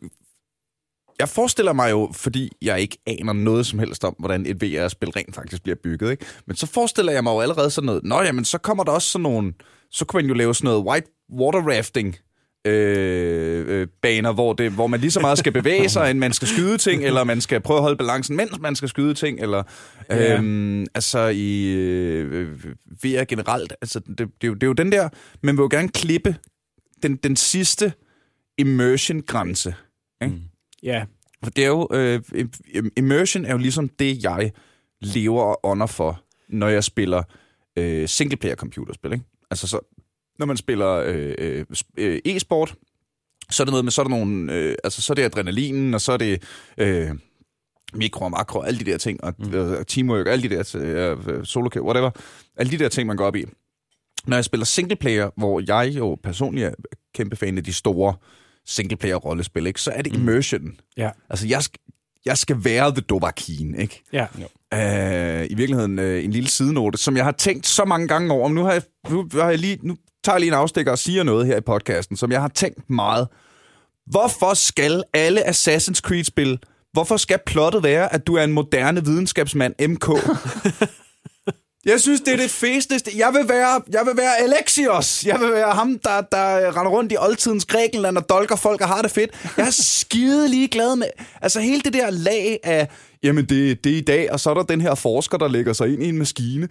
[1.20, 5.10] jeg forestiller mig jo, fordi jeg ikke aner noget som helst om, hvordan et VR-spil
[5.10, 6.26] rent faktisk bliver bygget, ikke?
[6.48, 9.10] men så forestiller jeg mig jo allerede sådan noget, nå jamen, så kommer der også
[9.10, 9.54] sådan nogle,
[9.92, 11.08] så kunne man jo lave sådan noget white
[11.40, 12.16] water rafting,
[12.68, 16.34] øh, øh, baner, hvor, det, hvor man lige så meget skal bevæge sig, end man
[16.34, 19.40] skal skyde ting, eller man skal prøve at holde balancen, mens man skal skyde ting,
[19.40, 19.64] eller
[20.10, 20.36] Ja.
[20.38, 22.64] øhm, altså i øh,
[23.04, 23.74] VR generelt.
[23.82, 25.10] Altså, det, det, er jo, det er jo den der,
[25.44, 26.36] man vil jo gerne klippe
[27.04, 27.94] den, den sidste
[28.58, 29.76] immersion-grænse.
[30.22, 30.36] Ikke?
[30.36, 30.42] Mm.
[30.84, 31.06] Ja,
[31.44, 32.22] For det er jo, øh,
[32.76, 34.52] im- immersion er jo ligesom det, jeg
[35.02, 37.24] lever og ånder for, når jeg spiller
[37.76, 39.14] øh, singleplayer computerspil.
[39.14, 39.26] Ikke?
[39.52, 39.80] Altså så,
[40.40, 41.66] når man spiller øh, øh,
[41.98, 42.76] øh, e-sport,
[43.50, 45.94] så er det noget med, så er der nogle, øh, altså så er det adrenalinen,
[45.94, 46.44] og så er det
[46.78, 47.10] øh,
[47.94, 49.54] mikro og makro, alle de der ting, og mm.
[49.54, 50.76] øh, teamwork, alle de der,
[51.38, 52.10] øh, solo queue, whatever,
[52.56, 53.46] alle de der ting, man går op i.
[54.28, 56.74] Når jeg spiller singleplayer, hvor jeg jo personligt er
[57.16, 58.16] kæmpe fan af de store
[58.70, 60.72] singleplayer-rollespil, ikke, så er det immersion.
[60.98, 61.64] ja, Altså, jeg,
[62.26, 64.04] jeg skal være The Dovahkiin, ikke?
[64.14, 64.26] ja.
[64.74, 68.50] Øh, I virkeligheden øh, en lille sidenote, som jeg har tænkt så mange gange over.
[68.50, 71.24] Nu, har jeg, nu, har jeg lige, nu tager jeg lige en afstikker og siger
[71.24, 73.28] noget her i podcasten, som jeg har tænkt meget.
[74.06, 76.60] Hvorfor skal alle Assassin's Creed-spil,
[76.94, 80.08] hvorfor skal plottet være, at du er en moderne videnskabsmand, MK?
[81.86, 83.12] Jeg synes, det er det fedeste.
[83.16, 85.26] Jeg vil være, jeg vil være Alexios.
[85.26, 88.88] Jeg vil være ham, der, der render rundt i oldtidens Grækenland og dolker folk og
[88.88, 89.32] har det fedt.
[89.58, 91.08] Jeg er skide lige glad med...
[91.42, 92.88] Altså hele det der lag af,
[93.24, 95.74] jamen det, det er i dag, og så er der den her forsker, der lægger
[95.74, 96.68] sig ind i en maskine.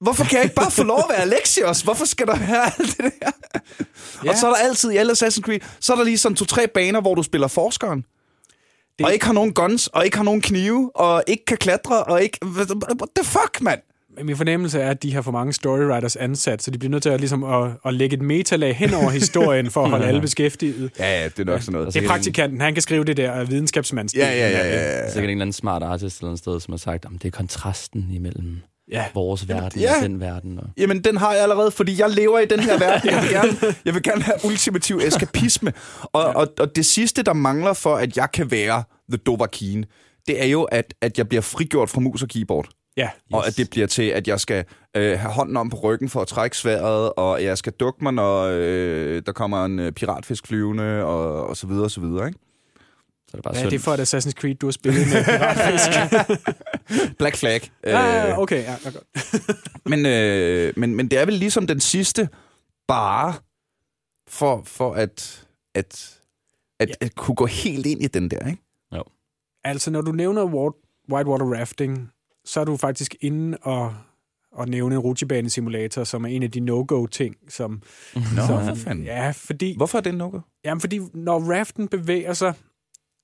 [0.00, 1.80] Hvorfor kan jeg ikke bare få lov at være Alexios?
[1.80, 3.30] Hvorfor skal der være alt det der?
[4.24, 4.30] Ja.
[4.30, 6.66] Og så er der altid i alle Assassin's Creed, så er der lige sådan to-tre
[6.66, 8.04] baner, hvor du spiller forskeren.
[8.98, 9.06] Det...
[9.06, 12.22] Og ikke har nogen guns, og ikke har nogen knive, og ikke kan klatre, og
[12.22, 12.38] ikke...
[12.46, 12.68] What
[13.16, 13.80] the fuck, mand?
[14.22, 17.10] Min fornemmelse er, at de har for mange storywriters ansat, så de bliver nødt til
[17.10, 20.90] at, ligesom, at, at lægge et metalag hen over historien for at holde alle beskæftiget.
[20.98, 21.94] Ja, ja, det er nok sådan noget.
[21.94, 24.14] Det er praktikanten, han kan skrive det der videnskabsmands.
[24.14, 25.10] Ja, ja, ja, ja, ja.
[25.10, 27.30] Sikkert en eller anden smart artist eller andet sted, som har sagt, at det er
[27.30, 28.56] kontrasten imellem
[28.90, 29.04] ja.
[29.14, 29.96] vores verden ja.
[29.96, 30.58] og den verden.
[30.58, 30.64] Og...
[30.76, 33.10] Jamen, den har jeg allerede, fordi jeg lever i den her verden.
[33.10, 35.72] Jeg vil gerne, jeg vil gerne have ultimativ eskapisme.
[36.02, 39.84] Og, og, og det sidste, der mangler for, at jeg kan være The Dovahkiin,
[40.26, 42.68] det er jo, at, at jeg bliver frigjort fra mus og keyboard.
[42.96, 43.32] Ja, Yes.
[43.32, 44.64] Og at det bliver til, at jeg skal
[44.96, 48.12] øh, have hånden om på ryggen for at trække sværet, og jeg skal dukke mig,
[48.12, 52.26] når øh, der kommer en øh, piratfisk flyvende, og, og så videre, og så videre,
[52.26, 52.38] ikke?
[53.28, 53.70] Så er det bare ja synd.
[53.70, 55.90] det er for et Assassin's Creed, du har spillet med piratfisk.
[57.18, 57.70] Black Flag.
[57.84, 59.04] ja, Øh, okay, ja, ja, godt.
[59.90, 62.28] men, øh, men, men det er vel ligesom den sidste
[62.88, 63.34] bare
[64.28, 66.18] for, for at, at,
[66.80, 66.94] at, Ja.
[67.00, 68.62] at kunne gå helt ind i den der, ikke?
[69.64, 72.10] Altså, når du nævner Wa- Whitewater Rafting,
[72.44, 73.94] så er du faktisk inde og,
[74.52, 77.82] og nævne en rutsjebane-simulator, som er en af de no-go-ting, som...
[78.14, 79.04] Nå, som for fanden.
[79.04, 80.42] Ja, fordi, Hvorfor er det noget?
[80.64, 82.54] jamen, fordi når raften bevæger sig,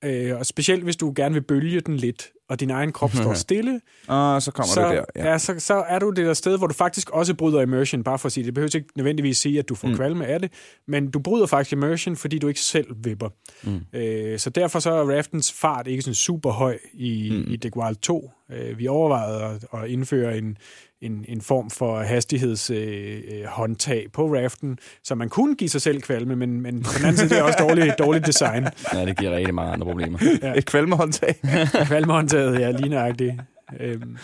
[0.07, 3.35] øh, og specielt hvis du gerne vil bølge den lidt, og din egen krop står
[3.47, 5.05] stille, Og så kommer så, det der.
[5.17, 5.31] ja.
[5.31, 8.19] Ja, så, så er du det der sted, hvor du faktisk også bryder immersion, bare
[8.19, 8.47] for at sige det.
[8.47, 9.97] Det behøver ikke nødvendigvis sige, at du får mm.
[9.97, 10.53] kvalme af det,
[10.89, 13.29] men du bryder faktisk immersion, fordi du ikke selv vipper.
[13.63, 13.81] Mm.
[13.93, 17.53] Øh, så derfor så er raftens fart ikke sådan super høj i, mm.
[17.53, 18.31] i Degwald 2.
[18.53, 20.57] Øh, vi overvejede at, at indføre en,
[21.01, 26.01] en, en form for hastighedshåndtag øh, håndtag på raften, så man kunne give sig selv
[26.01, 28.67] kvalme, men, men på den anden side det er også dårligt, dårligt design.
[28.95, 30.19] Ja, det giver rigtig mange andre problemer.
[30.43, 30.53] Ja.
[30.55, 31.35] Et kvalmehåndtag.
[31.89, 33.35] Kvalmehåndtaget, ja, lige nøjagtigt.
[33.81, 34.17] Øhm,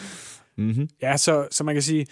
[0.57, 0.89] mm-hmm.
[1.03, 2.07] Ja, så, så man kan sige,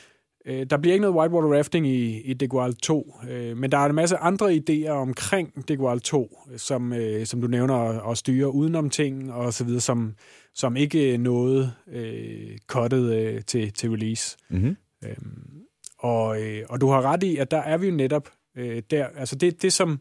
[0.51, 3.87] øh, der bliver ikke noget whitewater rafting i, i Degwald 2, øh, men der er
[3.87, 8.55] en masse andre idéer omkring Degwald 2, som, øh, som du nævner, at, at styre
[8.55, 10.15] udenom ting og så videre, som,
[10.55, 14.37] som ikke nåede øh, cuttet øh, til, til release.
[14.51, 14.77] Mm-hmm.
[15.05, 15.61] Øhm,
[15.99, 19.07] og, øh, og du har ret i, at der er vi jo netop øh, der,
[19.07, 20.01] altså det, det som,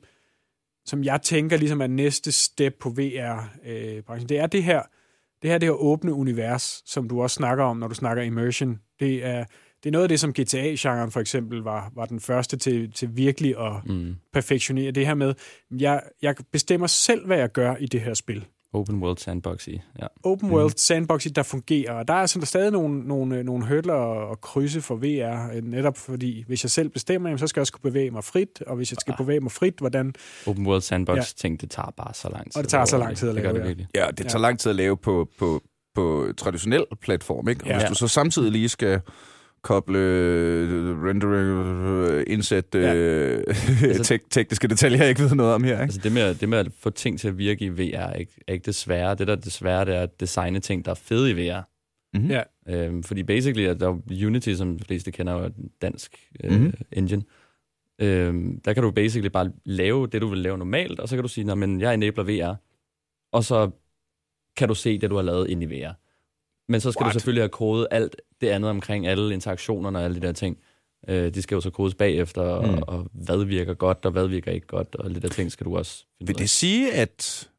[0.85, 4.81] som jeg tænker ligesom er næste step på VR-branchen, øh, det er det her,
[5.41, 8.79] det her det her åbne univers, som du også snakker om, når du snakker immersion.
[8.99, 9.45] Det er,
[9.83, 13.09] det er noget af det, som GTA-genren for eksempel var, var den første til, til
[13.17, 14.15] virkelig at Mm.
[14.33, 15.33] perfektionere det her med,
[15.79, 18.45] jeg, jeg bestemmer selv, hvad jeg gør i det her spil.
[18.73, 19.81] Open World Sandbox i.
[20.01, 20.07] Ja.
[20.23, 21.93] Open World sandbox, der fungerer.
[21.93, 25.63] Og der er sådan der stadig nogle, nogle, nogle hurdler at krydse for VR, øh,
[25.63, 28.61] netop fordi, hvis jeg selv bestemmer, jamen, så skal jeg også kunne bevæge mig frit,
[28.67, 30.13] og hvis jeg skal bevæge mig frit, hvordan...
[30.47, 31.19] Open World Sandbox Ja.
[31.21, 31.25] ja.
[31.37, 32.57] ting, det tager bare så lang tid.
[32.57, 33.67] Og det tager så lang tid at det gør lave, det ja.
[33.67, 33.87] virkelig.
[33.95, 35.61] Ja, det tager lang tid at lave på, på,
[35.95, 37.63] på traditionel platform, ikke?
[37.63, 37.77] Og Ja.
[37.79, 39.01] hvis du så samtidig lige skal
[39.61, 39.99] koble
[41.09, 41.49] rendering,
[41.87, 42.95] øh, indsæt Ja.
[42.95, 43.43] øh,
[43.83, 45.81] Altså- tek- tekniske detaljer, jeg ikke ved noget om her, ikke?
[45.81, 48.31] Altså det med, det med at få ting til at virke i VR er ikke,
[48.47, 49.15] er ikke det svære.
[49.15, 51.61] Det der er det svære, det er at designe ting, der er fede i VR.
[52.17, 52.27] Mhm.
[52.31, 52.41] Ja.
[52.69, 56.51] Øhm, fordi basically, at der er Unity, som de fleste kender, er en dansk øh,
[56.51, 56.59] Mhm.
[56.61, 56.73] mm-hmm.
[56.91, 57.23] engine.
[58.01, 61.23] Øhm, der kan du basically bare lave det, du vil lave normalt, og så kan
[61.23, 62.55] du sige, men jeg enabler VR.
[63.31, 63.69] Og så
[64.57, 65.93] kan du se det, du har lavet ind i VR.
[66.69, 67.13] Men så skal What?
[67.13, 70.57] du selvfølgelig have kodet alt det andet omkring alle interaktionerne og alle de der ting.
[71.07, 72.67] Øh, de skal jo så kodes bagefter, Mm.
[72.77, 75.51] og, og hvad virker godt, og hvad virker ikke godt, og alle de der ting
[75.51, 76.41] skal du også finde Vil ud af.
[76.43, 77.49] det sige, at,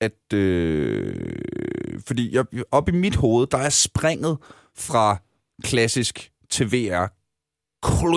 [0.00, 4.38] at øh, fordi jeg, op i mit hoved, der er springet
[4.74, 5.16] fra
[5.62, 7.06] klassisk til VR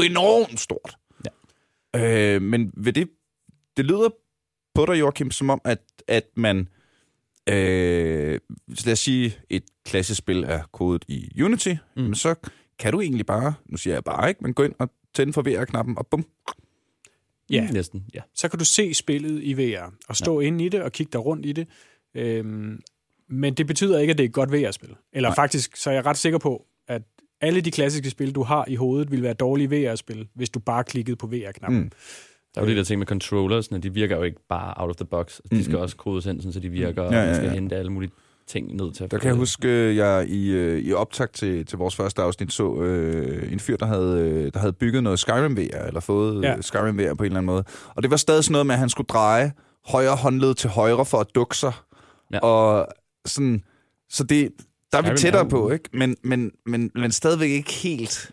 [0.06, 0.98] enormt stort.
[1.96, 2.36] Ja.
[2.36, 3.10] Øh, men ved det,
[3.78, 4.10] det lyder
[4.76, 6.70] på dig, Joachim, som om, at, at man,
[7.50, 8.40] øh,
[8.86, 12.04] lad os sige, et klassisk spil er kodet i Unity, mm.
[12.04, 12.36] men så
[12.80, 15.42] kan du egentlig bare, nu siger jeg bare ikke, men gå ind og tænde for
[15.42, 16.26] VR-knappen, og bum,
[17.50, 17.68] Ja.
[17.72, 18.22] Næsten, ja.
[18.36, 20.48] så kan du se spillet i VR, og stå ja.
[20.48, 21.68] inde i det, og kigge dig rundt i det.
[22.16, 22.82] Øhm,
[23.30, 24.96] men det betyder ikke, at det er et godt VR-spil.
[25.14, 25.36] Eller Nej.
[25.36, 27.02] faktisk, så er jeg ret sikker på, at
[27.42, 30.84] alle de klassiske spil, du har i hovedet, vil være dårlige VR-spil, hvis du bare
[30.84, 31.80] klikkede på VR-knappen.
[31.80, 31.92] Mm.
[32.56, 34.96] Der er jo de der ting med controllersne, de virker jo ikke bare out of
[34.96, 35.40] the box.
[35.52, 37.02] De skal også kodes ind, sådan, så de virker.
[37.04, 37.54] Ja, og ja, man skal ja.
[37.54, 38.12] hente alle mulige
[38.48, 39.40] ting ned til at Der kan jeg det.
[39.40, 43.60] huske, at jeg i, øh, i optakt til, til vores første afsnit så øh, en
[43.60, 46.50] fyr, der havde, øh, der havde bygget noget Skyrim VR, eller fået Ja.
[46.52, 46.62] ja.
[46.62, 47.64] Skyrim VR på en eller anden måde.
[47.96, 49.52] Og det var stadig sådan noget med, at han skulle dreje
[49.88, 51.74] højre håndled til højre for at dukke sig.
[52.34, 52.40] Ja.
[52.40, 52.88] Og
[53.26, 53.64] sådan,
[54.10, 54.50] så det,
[54.92, 55.90] der er vi Skyrim tættere er på, ikke?
[55.94, 58.32] Men, men, men, men stadigvæk ikke helt.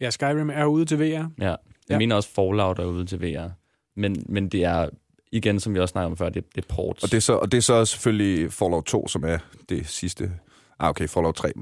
[0.00, 1.26] Ja, Skyrim er ude til VR.
[1.40, 1.54] Ja,
[1.92, 1.98] jeg Ja.
[1.98, 3.48] mener også Fallout er ude til VR.
[3.96, 4.88] Men, men det er,
[5.32, 7.02] igen, som vi også snakkede om før, det, det er ports.
[7.04, 9.38] Og det, er så, og det er så selvfølgelig Fallout 2, som er
[9.68, 10.32] det sidste.
[10.78, 11.48] Ah, okay, Fallout 3.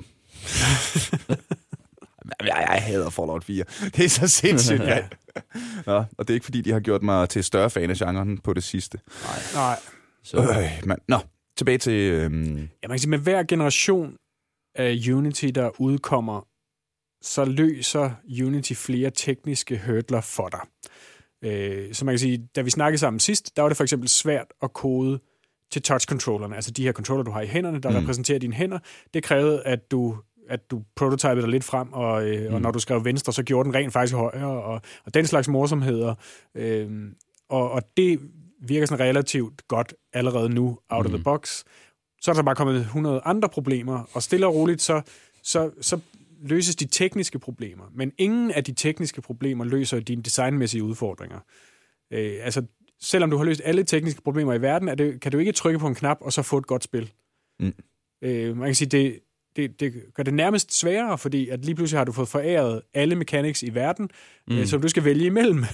[2.41, 3.65] jeg, jeg hader Fallout 4.
[3.97, 4.83] Det er så sindssygt.
[4.95, 5.05] ja.
[5.87, 8.39] Nå, og det er ikke, fordi de har gjort mig til større fan af genren
[8.39, 8.99] på det sidste.
[9.55, 9.77] Nej.
[10.25, 10.99] Så, Øh, man.
[11.09, 11.19] Nå,
[11.57, 11.93] tilbage til...
[12.13, 14.15] Øhm, Ja, man kan sige, med hver generation
[14.75, 16.47] af Unity, der udkommer,
[17.23, 18.11] så løser
[18.43, 20.61] Unity flere tekniske hurdler for dig.
[21.45, 24.09] Øh, så man kan sige, da vi snakkede sammen sidst, der var det for eksempel
[24.09, 25.21] svært at kode
[25.71, 27.95] til touch-controllerne, altså de her controller, du har i hænderne, der Mm.
[27.97, 28.01] mm.
[28.01, 28.79] repræsenterer dine hænder.
[29.15, 30.17] Det krævede, at du
[30.49, 32.55] at du prototypede dig lidt frem, og, øh, mm.
[32.55, 35.49] og når du skrev venstre, så gjorde den rent faktisk højere, og, og den slags
[35.49, 36.15] morsomheder.
[36.55, 36.91] Øh,
[37.49, 38.21] og, og det
[38.63, 41.13] virker sådan relativt godt allerede nu, out mm.
[41.13, 41.65] of the box.
[42.21, 45.03] Så er der bare kommet 100 andre problemer, og stille og roligt, så,
[45.43, 46.01] så, så
[46.43, 47.85] løses de tekniske problemer.
[47.95, 51.39] Men ingen af de tekniske problemer løser dine designmæssige udfordringer.
[52.13, 52.63] Øh, altså,
[53.03, 55.79] selvom du har løst alle tekniske problemer i verden, er det, kan du ikke trykke
[55.79, 57.13] på en knap og så få et godt spil.
[57.61, 57.73] Mm.
[58.23, 59.21] Øh, man kan sige, det,
[59.57, 63.15] det, det gør det nærmest sværere, fordi at lige pludselig har du fået foræret alle
[63.17, 64.11] mechanics i verden,
[64.49, 64.59] mm.
[64.59, 65.65] øh, som du skal vælge imellem.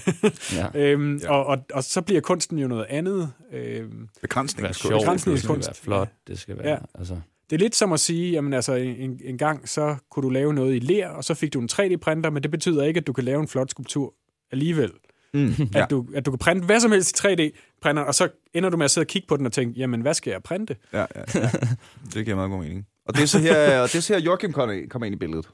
[0.53, 0.67] ja.
[0.93, 1.31] øhm, Ja.
[1.31, 3.33] og, og, og så bliver kunsten jo noget andet.
[3.53, 4.69] Øhm, begrænsning.
[4.69, 5.69] Det skal være sjovt, begrænsning i det skal kunst.
[5.69, 6.69] være flot, det skal være...
[6.69, 6.79] Ja.
[6.95, 7.21] Altså,
[7.51, 10.55] det er lidt som at sige, jamen altså, en, en gang så kunne du lave
[10.55, 13.13] noget i ler, og så fik du en 3D-printer, men det betyder ikke, at du
[13.13, 14.15] kan lave en flot skulptur
[14.53, 14.93] alligevel.
[15.35, 15.65] Mm, Ja.
[15.75, 15.83] ja.
[15.83, 18.77] At, du, at du kan printe hvad som helst i 3D-printer, og så ender du
[18.77, 20.77] med at sidde og kigge på den og tænke, jamen hvad skal jeg printe?
[20.93, 21.51] Ja, ja, ja.
[22.15, 22.87] Det giver meget god mening.
[23.07, 25.49] Og det er så her, og det er så her Joachim kommer ind i billedet.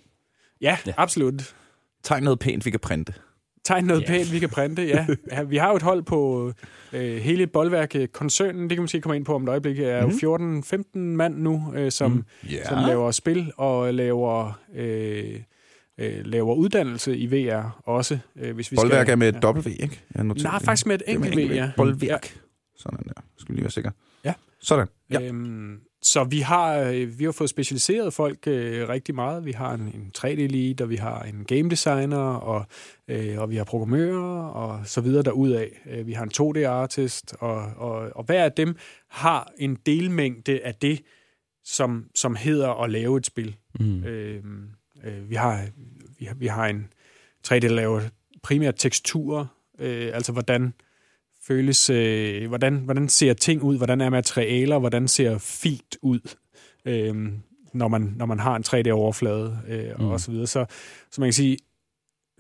[0.60, 0.76] Ja, Ja.
[0.86, 0.92] ja.
[0.96, 1.54] absolut.
[2.02, 3.14] Tegn noget pænt, vi kan printe.
[3.64, 4.10] Tegn noget Ja.
[4.10, 4.18] yeah.
[4.20, 5.06] pænt, vi kan printe, ja.
[5.32, 5.42] ja.
[5.42, 6.52] Vi har jo et hold på
[6.92, 10.16] øh, hele Boldværk-koncernen, det kan man måske komme ind på om et øjeblik, er Mhm.
[10.22, 12.24] jo 14-15 mand nu, øh, som, mm.
[12.50, 12.64] Ja.
[12.68, 15.40] som laver spil og laver, øh,
[15.98, 18.18] øh, laver uddannelse i VR også.
[18.36, 20.00] Øh, hvis vi Boldværk skal, er med et W, ikke?
[20.14, 20.42] Jeg Nej, det.
[20.64, 21.70] faktisk med et enkelt V, ja.
[21.76, 22.38] Boldværk.
[22.76, 23.12] Sådan der.
[23.38, 23.90] Skal lige være sikre.
[24.24, 24.34] Ja.
[24.60, 24.86] Sådan.
[25.10, 25.20] Ja.
[25.20, 25.28] Ja.
[25.28, 29.44] Øhm, så vi har, øh, vi har fået specialiseret folk øh, rigtig meget.
[29.44, 32.66] Vi har en, en 3D-lead, og vi har en game designer, og,
[33.08, 35.66] øh, og vi har programmører, og så videre derudad.
[35.86, 38.76] Øh, vi har en 2D-artist, og, og, og hver af dem
[39.08, 41.02] har en delmængde af det,
[41.64, 43.56] som, som hedder at lave et spil.
[43.80, 44.04] mm.
[44.04, 44.44] Øh,
[45.04, 45.66] øh, vi, har,
[46.18, 46.92] vi, har, vi har en
[47.48, 48.00] 3D, der laver
[48.42, 49.46] primært teksturer,
[49.78, 50.72] øh, altså hvordan
[51.46, 56.20] føles, øh, hvordan, hvordan ser ting ud, hvordan er materialer, hvordan ser filt ud,
[56.84, 57.14] øh,
[57.74, 60.04] når, man, når man har en 3D-overflade øh, Mm.
[60.06, 60.46] og så videre.
[60.46, 60.66] Så,
[61.10, 61.56] så man kan sige,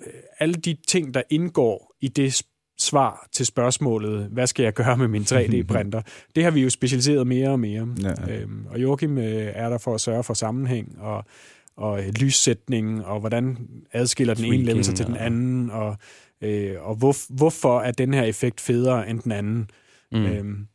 [0.06, 2.42] øh, alle de ting, der indgår i det
[2.78, 6.02] svar til spørgsmålet, hvad skal jeg gøre med min 3D-printer,
[6.34, 7.88] det har vi jo specialiseret mere og mere.
[8.02, 8.34] Ja.
[8.34, 11.24] Øhm, og Joachim øh, er der for at sørge for sammenhæng og,
[11.76, 13.58] og øh, lyssætning, og hvordan
[13.92, 15.96] adskiller den ene sig til den anden, og,
[16.42, 19.70] øh, og hvor, hvorfor er den her effekt federe end den anden.
[20.12, 20.26] Mm.
[20.26, 20.66] Øhm,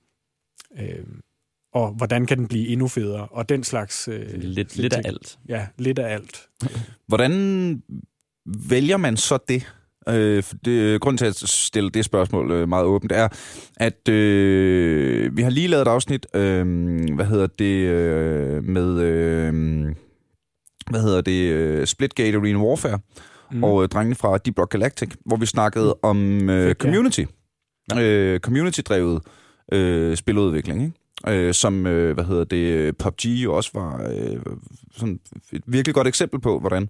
[0.80, 1.22] øhm,
[1.74, 4.08] og hvordan kan den blive endnu federe, og den slags...
[4.08, 5.40] Øh, lidt, lidt af alt.
[5.50, 6.48] Ja, lidt af alt.
[7.08, 7.84] Hvordan
[8.70, 9.74] vælger man så det?
[10.10, 13.28] Øh, for det grunden til at stille det spørgsmål øh, meget åbent er,
[13.78, 16.66] at øh, vi har lige lavet et afsnit, øh,
[17.16, 19.54] hvad hedder det, øh, med, øh,
[20.90, 23.00] hvad hedder det, øh, Splitgate Arena Warfare,
[23.52, 23.64] mm.
[23.64, 26.74] og øh, drengene fra Deep Rock Galactic, hvor vi snakkede om øh, Fedt, ja.
[26.74, 27.24] community,
[27.98, 29.22] øh, community-drevet
[29.72, 30.94] øh, spiludvikling, ikke?
[31.28, 34.40] øh, som, øh, hvad hedder det, PUBG jo også var øh,
[34.92, 35.20] sådan
[35.52, 36.90] et virkelig godt eksempel på, hvordan.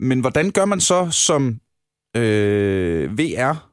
[0.00, 1.60] Men hvordan gør man så som
[2.16, 3.70] øh, VR?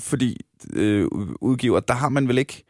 [0.00, 0.36] Fordi
[0.72, 1.06] øh,
[1.40, 2.64] udgiver, der har man vel ikke...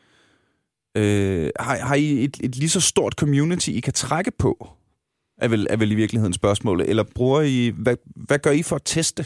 [0.96, 4.68] Øh, har, har I et, et lige så stort community, I kan trække på?
[5.39, 6.91] Er vel, er vel i virkeligheden spørgsmålet.
[6.91, 7.72] Eller bruger I...
[7.76, 9.24] Hvad, hvad gør I for at teste?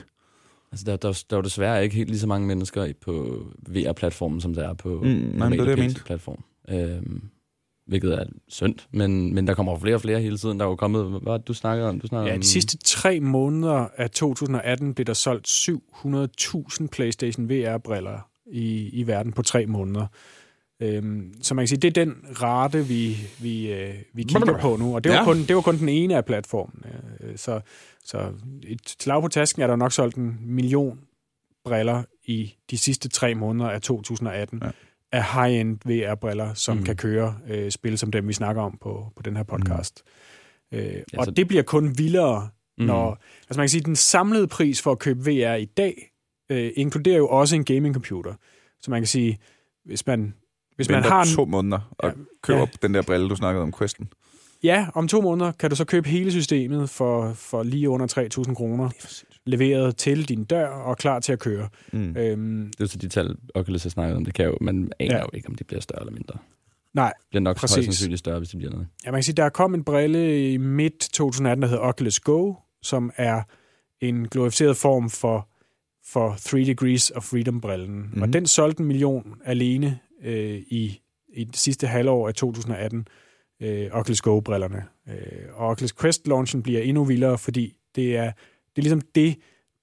[0.73, 3.43] Altså, der, der, der er jo desværre ikke helt lige så mange mennesker i- på
[3.69, 6.45] VR-platformen, som der er på Mm, nej, men det er det, platform.
[6.69, 7.23] Øhm,
[7.87, 10.59] hvilket er synd, men, men der kommer flere og flere hele tiden.
[10.61, 12.01] Der er jo kommet, hvad du snakkede om?
[12.01, 17.49] Du snakkede Ja, om de sidste tre måneder af 2018 blev der solgt 700.000 PlayStation
[17.51, 20.07] VR-briller i, i verden på tre måneder.
[20.83, 24.76] Øhm, så man kan sige, det er den rate, vi, vi, øh, vi kigger på
[24.76, 24.95] nu.
[24.95, 25.24] Og det var, Ja.
[25.24, 26.83] kun, det var kun den ene af platformen.
[27.20, 27.61] Øh, så,
[28.05, 31.01] så et slag på tasken er der nok solgt en million
[31.64, 34.66] briller i de sidste tre måneder af 2018 Ja.
[34.66, 34.72] ja.
[35.12, 36.80] af high-end VR-briller, som Mm.
[36.80, 36.85] mm.
[36.85, 40.03] kan køre øh, spil som dem, vi snakker om på, på den her podcast.
[40.72, 40.78] Mm.
[40.78, 42.85] Øh, så- og det bliver kun vildere, Mm.
[42.85, 43.18] når...
[43.49, 46.12] Altså man kan sige, den samlede pris for at købe VR i dag,
[46.51, 48.35] øh, inkluderer jo også en gaming-computer.
[48.80, 49.39] Så man kan sige,
[49.85, 50.35] hvis man,
[50.89, 52.66] hvis man har en, to måneder og Ja, køber ja.
[52.83, 54.09] den der brille, du snakkede om, Questen.
[54.62, 58.55] Ja, om to måneder kan du så købe hele systemet for, for lige under 3.000
[58.55, 58.91] kroner,
[59.47, 61.68] leveret til din dør og klar til at køre.
[61.93, 62.16] Mm.
[62.16, 64.24] Øhm, Det er så de tal, Oculus har snakket om.
[64.24, 65.20] Det kan jo, man aner Ja.
[65.20, 66.39] jo ikke, om de bliver større eller mindre.
[66.95, 67.74] nej, Det bliver nok Præcis.
[67.76, 68.87] højst sandsynligt større, hvis det bliver noget.
[69.07, 72.20] Ja, man kan sige, der er kommet en brille i midt 2018, der hedder Oculus
[72.20, 73.43] Go, som er
[74.01, 75.49] en glorificeret form for,
[76.07, 78.09] for 3 Degrees of Freedom-brillen.
[78.12, 78.22] Mhm.
[78.22, 81.01] Og den solgte en million alene øh, i,
[81.33, 83.09] i det sidste halvår af 2018,
[83.62, 84.85] øh, Oculus Go-brillerne.
[85.09, 88.25] Øh, og Oculus Quest-launchen bliver endnu vildere, fordi det er,
[88.77, 89.37] det er ligesom det,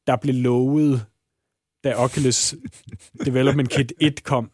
[0.07, 1.05] der blev lovet,
[1.83, 2.55] da Oculus
[3.25, 4.51] Development Kit 1 kom.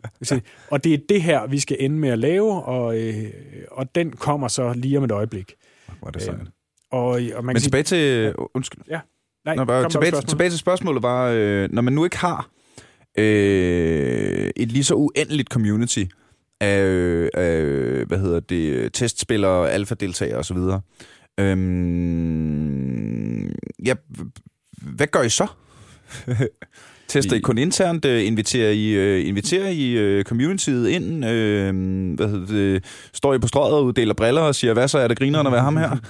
[0.72, 3.34] Og det er det her, vi skal ende med at lave, og, øh,
[3.72, 5.54] og den kommer så lige om et øjeblik.
[6.00, 6.40] Hvor er det sejt.
[6.92, 8.34] Og, og man Men kan sige, tilbage til...
[8.54, 8.84] Undskyld.
[9.46, 12.50] nej, Nå, bare, tilbage, tilbage til spørgsmålet var, øh, når man nu ikke har
[13.18, 16.04] øh, et lige så uendeligt community
[16.60, 17.62] af, af
[18.06, 20.58] hvad hedder det, testspillere, alfa-deltagere osv.,
[21.40, 22.66] øhm,
[23.86, 23.96] ja,
[24.82, 25.48] hvad gør I så?
[27.08, 28.06] Tester I kun internt?
[28.06, 31.26] Øh, inviterer I, øh, inviterer I øh, communityet ind?
[31.26, 31.74] Øh,
[32.16, 35.08] hvad hedder det, står I på strøget og uddeler briller og siger, hvad så er
[35.08, 35.98] det grineren at være ham her?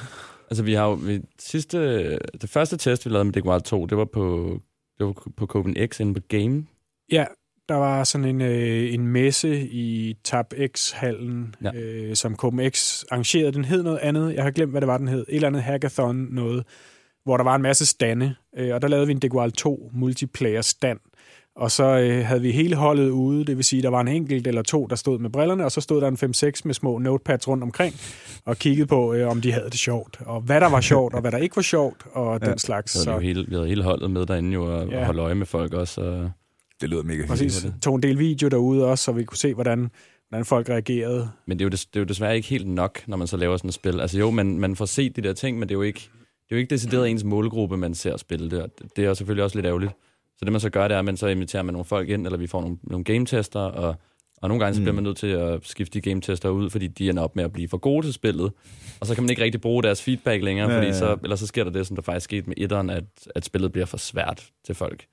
[0.49, 0.93] Altså, vi har jo...
[0.93, 2.09] Vi, sidste,
[2.41, 4.57] det første test, vi lavede med Deguard 2, det var på,
[4.97, 6.65] det var på Copenhagen inde på Game.
[7.11, 7.25] Ja,
[7.69, 11.71] der var sådan en, øh, en messe i Tab X-hallen, ja.
[11.75, 13.51] Øh, som KMX arrangerede.
[13.51, 14.33] Den hed noget andet.
[14.35, 15.25] Jeg har glemt, hvad det var, den hed.
[15.29, 16.63] Et eller andet hackathon noget,
[17.23, 18.35] hvor der var en masse stande.
[18.57, 20.99] Øh, og der lavede vi en Degual 2 multiplayer stand.
[21.55, 24.47] Og så øh, havde vi hele holdet ude, det vil sige, der var en enkelt
[24.47, 26.17] eller to, der stod med brillerne, og så stod der en
[26.55, 27.95] 5-6 med små notepads rundt omkring,
[28.45, 31.21] og kiggede på, øh, om de havde det sjovt, og hvad der var sjovt, og
[31.21, 32.91] hvad der ikke var sjovt, og ja, den slags.
[32.91, 33.17] Så.
[33.17, 34.99] Vi, hele, vi havde hele holdet med derinde jo, og Ja.
[34.99, 35.05] ja.
[35.05, 36.01] holde øje med folk også.
[36.01, 36.31] Og,
[36.81, 37.55] Det lyder mega Præcis.
[37.61, 37.73] det.
[37.81, 39.89] Tog en del video derude også, så vi kunne se, hvordan,
[40.29, 41.29] hvordan folk reagerede.
[41.47, 43.37] men det er, jo des, det er jo desværre ikke helt nok, når man så
[43.37, 43.99] laver sådan et spil.
[44.01, 46.51] Altså jo, man, man får set de der ting, men det er jo ikke, det
[46.51, 48.61] er jo ikke decideret ens målgruppe, man ser spille det.
[48.61, 49.91] Og det er jo selvfølgelig også lidt ærgerligt.
[50.37, 52.25] Så det man så gør, det er, at man så inviterer man nogle folk ind,
[52.27, 53.95] eller vi får nogle, nogle game-tester, og,
[54.41, 54.83] og nogle gange så Mm.
[54.83, 57.53] bliver man nødt til at skifte de game-tester ud, fordi de ender op med at
[57.53, 58.51] blive for gode til spillet.
[58.99, 60.93] Og så kan man ikke rigtig bruge deres feedback længere, Ja, fordi ja.
[60.99, 63.03] så, eller så sker der det, som der faktisk skete med etteren, at,
[63.35, 65.05] at spillet bliver for svært til folk.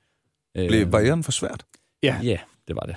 [0.55, 1.65] Blev Øh, barrieren for svært?
[2.03, 2.17] Ja.
[2.23, 2.39] Ja,
[2.69, 2.97] det var det.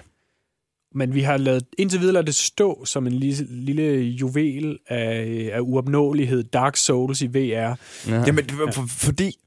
[0.96, 5.50] Men vi har lavet, indtil videre ladet det stå som en lille, lille juvel af,
[5.54, 7.40] af uopnåelighed, Dark Souls i VR.
[7.40, 7.76] Ja.
[8.08, 9.38] Jamen, det var for, fordi...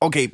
[0.00, 0.28] Okay,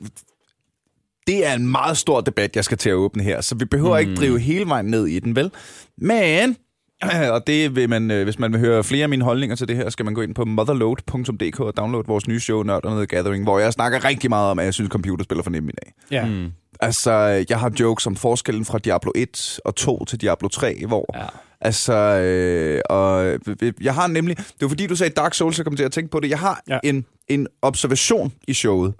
[1.27, 4.01] det er en meget stor debat, jeg skal til at åbne her, så vi behøver
[4.01, 4.09] mm.
[4.09, 5.51] ikke drive hele vejen ned i den, vel?
[5.99, 6.57] Men,
[7.35, 9.77] og det vil man, øh, hvis man vil høre flere af mine holdninger til det
[9.77, 13.59] her, skal man gå ind på motherload.dk og downloade vores nye show, Nørderne Gathering, hvor
[13.59, 15.93] jeg snakker rigtig meget om, at jeg synes, computerspil er for nemt i dag.
[16.11, 16.27] Ja.
[16.27, 16.53] Mm.
[16.81, 17.13] Altså,
[17.49, 21.19] jeg har jokes om forskellen fra Diablo 1 og 2 til Diablo 3, hvor...
[21.19, 21.27] Ja.
[21.61, 23.39] Altså, øh, og
[23.81, 24.37] jeg har nemlig...
[24.37, 26.31] Det var fordi, du sagde Dark Souls, jeg kom til at tænke på det.
[26.31, 26.63] Jeg har.
[26.69, 26.79] Ja.
[26.85, 28.95] en, en observation i showet,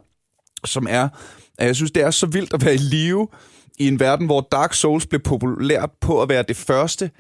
[0.65, 1.09] som er,
[1.59, 3.29] at jeg synes, det er så vildt at være i live
[3.79, 7.11] i en verden, hvor Dark Souls blev populært på at være det første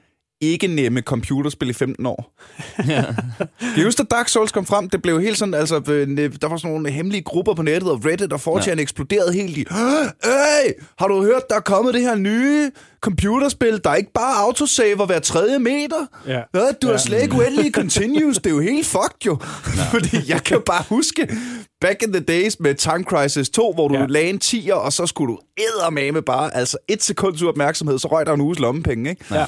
[0.41, 2.33] ikke nemme computerspil i 15 år.
[3.77, 6.09] Jeg husker, da Dark Souls kom frem, det blev helt sådan, altså, øh,
[6.41, 8.81] der var sådan nogle hemmelige grupper på nettet, og Reddit og 4chan ja.
[8.81, 9.67] eksploderede helt i,
[10.25, 12.71] hey, har du hørt, der er kommet det her nye
[13.01, 16.07] computerspil, der ikke bare autosaver hver tredje meter?
[16.27, 16.41] Ja.
[16.55, 16.99] Ja, du har Ja.
[16.99, 19.39] slet ikke uendelige continues, det er jo helt fucked jo.
[19.93, 21.29] Fordi jeg kan bare huske,
[21.81, 24.01] back in the days med Time Crisis 2, hvor du ja.
[24.01, 24.07] Ja.
[24.07, 28.27] lagde en 10'er, og så skulle du eddermame bare, altså et sekunds uopmærksomhed, så røg
[28.27, 29.25] der en uges lommepenge, ikke?
[29.35, 29.45] Ja.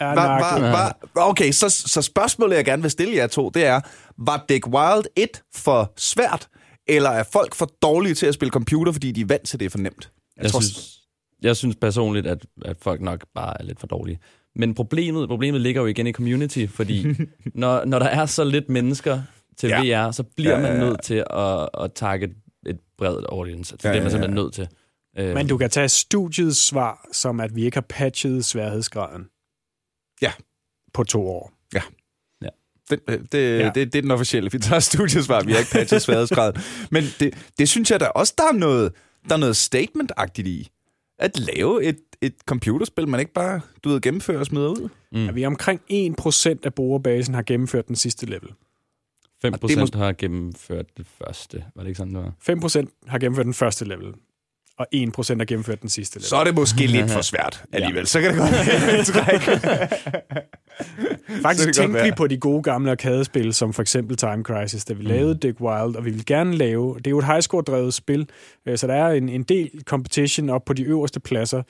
[0.00, 3.64] Ja, var, var, var, okay, så, så spørgsmålet, jeg gerne vil stille jer to, det
[3.64, 3.80] er,
[4.18, 6.48] var Dick Wild 1 for svært,
[6.88, 9.66] eller er folk for dårlige til at spille computer, fordi de er vant til det
[9.66, 10.10] er for nemt?
[10.42, 10.98] Jeg, synes,
[11.42, 14.18] jeg synes personligt, at, at folk nok bare er lidt for dårlige.
[14.56, 17.06] Men problemet, problemet ligger jo igen i community, fordi
[17.54, 19.22] når, når der er så lidt mennesker
[19.58, 19.82] til Ja.
[19.82, 20.06] ja.
[20.06, 20.88] VR, så bliver Ja, ja, ja, man ja.
[20.88, 22.30] nødt til at, at target
[22.66, 23.76] et bredt audience.
[23.76, 24.10] Det Ja, er ja, man ja.
[24.10, 24.68] simpelthen nødt til.
[25.18, 29.24] Øh, Men du kan tage studiets svar, som at vi ikke har patchet sværhedsgraden.
[30.22, 30.32] Ja.
[30.94, 31.52] På to år.
[32.90, 33.00] Det,
[33.32, 33.64] det, ja.
[33.64, 33.70] Ja.
[33.74, 34.50] det, det er den officielle.
[34.52, 36.52] Vi tager studiesvar, vi har ikke patchet sværhedsgrad.
[36.90, 38.92] Men det, det synes jeg da også, der er noget,
[39.28, 40.68] der er noget statement-agtigt i.
[41.18, 44.88] At lave et, et computerspil, man ikke bare, du ved, gennemfører og smider ud.
[45.12, 45.28] Mm.
[45.28, 48.48] At vi omkring 1% af brugerbasen har gennemført den sidste level.
[49.42, 51.64] 5 Og det er procent har gennemført det første.
[51.74, 52.84] Var det ikke sådan, det var?
[52.84, 54.14] 5% har gennemført den første level.
[54.78, 54.98] Og 1%
[55.36, 56.28] har gennemført den sidste level.
[56.28, 58.06] Så er det måske lidt for svært alligevel.
[58.06, 59.40] Så kan det godt være et træk.
[61.42, 65.02] Faktisk tænkte vi på de gode gamle arcade-spil, som for eksempel Time Crisis, da vi
[65.02, 65.08] Mm.
[65.08, 68.28] lavede Dick Wild, og vi vil gerne lave, det er jo et highscore-drevet spil,
[68.66, 71.62] øh, så der er en, en del competition op på de øverste pladser.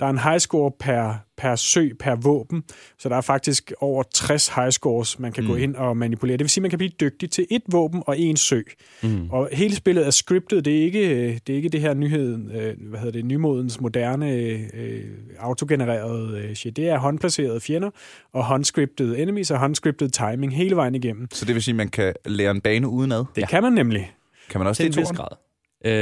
[0.00, 2.62] Der er en highscore per, per sø, per våben,
[2.98, 5.50] så der er faktisk over 60 highscores, man kan mm.
[5.50, 6.36] gå ind og manipulere.
[6.36, 8.60] Det vil sige, at man kan blive dygtig til et våben og en sø.
[9.02, 9.30] Mm.
[9.30, 10.64] Og hele spillet er scriptet.
[10.64, 14.32] Det er ikke det, er ikke det her nyheden, øh, hvad hedder det, nymodens moderne
[14.32, 15.04] øh,
[15.38, 16.76] autogenererede øh, shit.
[16.76, 17.90] Det er håndplacerede fjender
[18.32, 21.28] og håndscriptet enemies og håndscriptet timing hele vejen igennem.
[21.32, 23.24] Så det vil sige, at man kan lære en bane udenad?
[23.34, 23.46] Det ja.
[23.46, 24.12] kan man nemlig.
[24.50, 25.16] Kan man også Til det en i vis toren?
[25.16, 25.36] grad.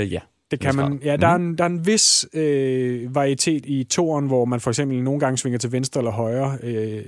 [0.02, 0.20] Øh, ja.
[0.50, 1.00] Det kan man.
[1.04, 4.70] Ja, der er en, der er en vis øh, varietet i toren, hvor man for
[4.70, 7.04] eksempel nogle gange svinger til venstre eller højre, øh,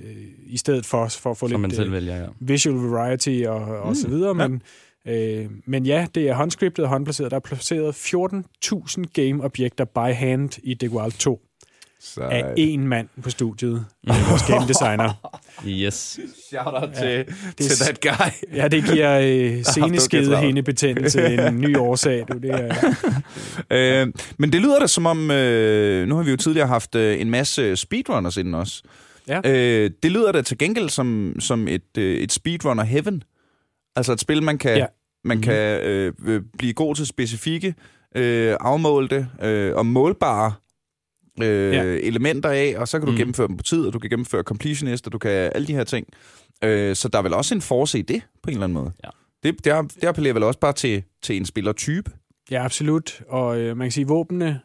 [0.47, 2.27] i stedet for, for at få Som man lidt selv øh, vælger, ja.
[2.41, 4.35] visual variety og, og så videre.
[4.35, 4.63] Men,
[5.07, 7.31] øh, men ja, det er håndscriptet og håndplaceret.
[7.31, 11.41] Der er placeret 14.000 game-objekter by hand i Dick Wild 2
[12.05, 15.39] Så, af én mand på studiet, vores game designer.
[15.67, 16.21] Yes.
[16.49, 17.25] Shout out til,
[17.59, 18.57] det til that guy.
[18.57, 22.25] Ja, det giver øh, seneskede hindebetændelse en ny årsag.
[22.33, 22.75] Du, det er,
[23.71, 24.07] Øh,
[24.39, 27.31] men det lyder da som om, øh, nu har vi jo tidligere haft øh, en
[27.31, 28.83] masse speedrunners inden os.
[29.29, 29.41] Ja.
[29.47, 33.23] Øh, det lyder da til gengæld som, som et, øh, et speedrunner heaven.
[33.97, 34.79] Altså et spil, man kan, ja.
[34.79, 34.87] Ja.
[35.25, 35.43] man Mhm.
[35.45, 37.75] kan øh, øh, blive god til specifikke,
[38.17, 40.53] øh, afmålte øh, og målbare
[41.43, 41.83] øh, Ja.
[41.85, 43.19] elementer af, og så kan du Mhm.
[43.19, 45.85] gennemføre dem på tid, og du kan gennemføre completionist, og du kan alle de her
[45.85, 46.07] ting.
[46.65, 48.93] Øh, så der er vel også en force i det, på en eller anden måde.
[49.05, 49.09] Ja.
[49.43, 52.11] Det, det, det appellerer vel også bare til, til en spillertype.
[52.51, 53.23] ja, absolut.
[53.29, 54.61] Og øh, man kan sige, at våbnene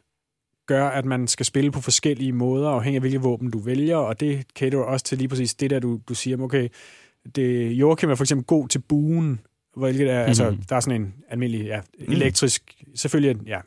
[0.68, 4.20] gør, at man skal spille på forskellige måder, afhængig af hvilke våben du vælger, og
[4.20, 6.70] det caterer også til lige præcis det der, du, du siger, okay,
[7.36, 9.39] det, Joachim er for eksempel god til buen,
[9.78, 10.28] hvilket er, mm-hmm.
[10.28, 13.59] altså, der er sådan en almindelig, ja, elektrisk, selvfølgelig, ja,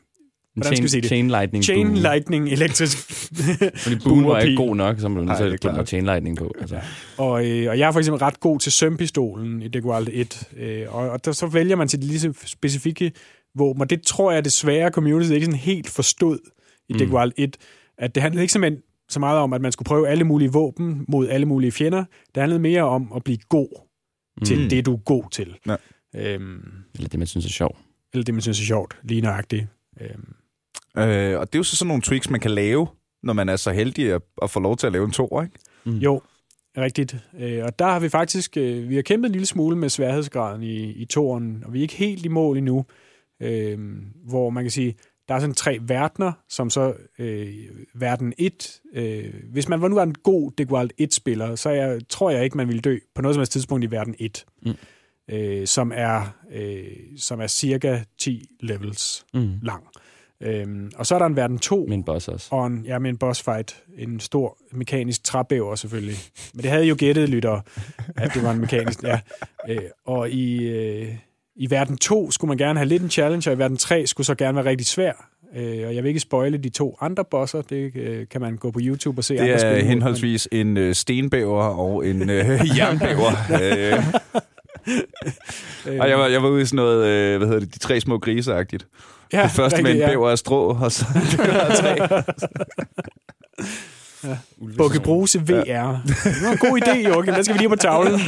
[0.55, 1.07] Hvordan skal chain, vi sige det?
[1.09, 1.95] chain lightning chain boom.
[1.95, 2.97] lightning, elektrisk
[3.83, 6.51] Fordi boom var ikke god nok, så Nej, nødt til er at chain lightning på.
[6.59, 6.79] Altså.
[7.17, 10.43] Og, øh, og jeg er for eksempel ret god til sømpistolen i Wild 1.
[10.57, 13.11] Øh, og og der, så vælger man til de lige så specifikke
[13.55, 13.81] våben.
[13.81, 16.39] Og det tror jeg desværre, community ikke sådan helt forstod
[16.89, 17.13] i mm.
[17.13, 17.57] Wild 1.
[17.97, 21.05] At det handlede ikke simpelthen så meget om, at man skulle prøve alle mulige våben
[21.07, 22.03] mod alle mulige fjender.
[22.35, 23.67] Det handlede mere om at blive god
[24.37, 24.45] mm.
[24.45, 25.57] til det, du er god til.
[25.67, 25.75] Ja.
[26.15, 26.61] Øhm,
[26.95, 27.77] Eller det, man synes er sjovt.
[28.13, 29.67] eller det, man synes er sjovt, lige nøjagtigt.
[30.01, 30.33] Øhm,
[30.97, 32.87] Øh, og det er jo så sådan nogle tweaks, man kan lave,
[33.23, 35.55] når man er så heldig at, at få lov til at lave en toer, ikke?
[35.85, 35.97] Mm.
[35.97, 36.21] Jo,
[36.77, 37.15] rigtigt.
[37.39, 40.63] Øh, og der har vi faktisk øh, vi har kæmpet en lille smule med sværhedsgraden
[40.63, 42.85] i, i toren, og vi er ikke helt i mål endnu,
[43.41, 43.79] øh,
[44.27, 44.95] hvor man kan sige,
[45.27, 47.47] der er sådan tre verdener, som så øh,
[47.95, 48.79] verden 1.
[48.93, 52.57] Øh, hvis man var nu var en god Wild 1-spiller, så jeg, tror jeg ikke,
[52.57, 54.71] man ville dø på noget som helst tidspunkt i verden 1, Mm.
[55.35, 56.83] øh, som, er, øh,
[57.17, 59.53] som er cirka 10 levels Mm.
[59.61, 59.83] lang.
[60.43, 62.47] Øhm, og så er der en verden 2, Min boss også.
[62.51, 63.83] og en, ja, med en boss fight.
[63.97, 66.17] En stor mekanisk træbæver selvfølgelig.
[66.53, 67.59] Men det havde I jo gættet, lytter,
[68.17, 69.03] at det var en mekanisk...
[69.03, 69.19] Ja.
[69.69, 71.07] Øh, og i, øh,
[71.55, 74.27] i verden 2 skulle man gerne have lidt en challenge, og i verden 3 skulle
[74.27, 75.29] så gerne være rigtig svær.
[75.55, 77.61] Øh, og jeg vil ikke spoile de to andre bosser.
[77.61, 79.39] Det øh, kan man gå på YouTube og se.
[79.39, 82.45] andre Det spil er henholdsvis en øh, stenbæver og en øh,
[82.77, 83.31] jernbæver.
[83.61, 84.03] øh,
[85.93, 87.79] men, og jeg var, jeg var ude i sådan noget, øh, hvad hedder det, de
[87.79, 88.85] tre små griser-agtigt.
[89.33, 92.23] Ja, det første med en bæver af strå, og så det var tre.
[94.77, 95.43] Bukke Bruse VR.
[95.43, 97.35] Det var en god idé, Jorgen.
[97.35, 98.21] Den skal vi lige på tavlen.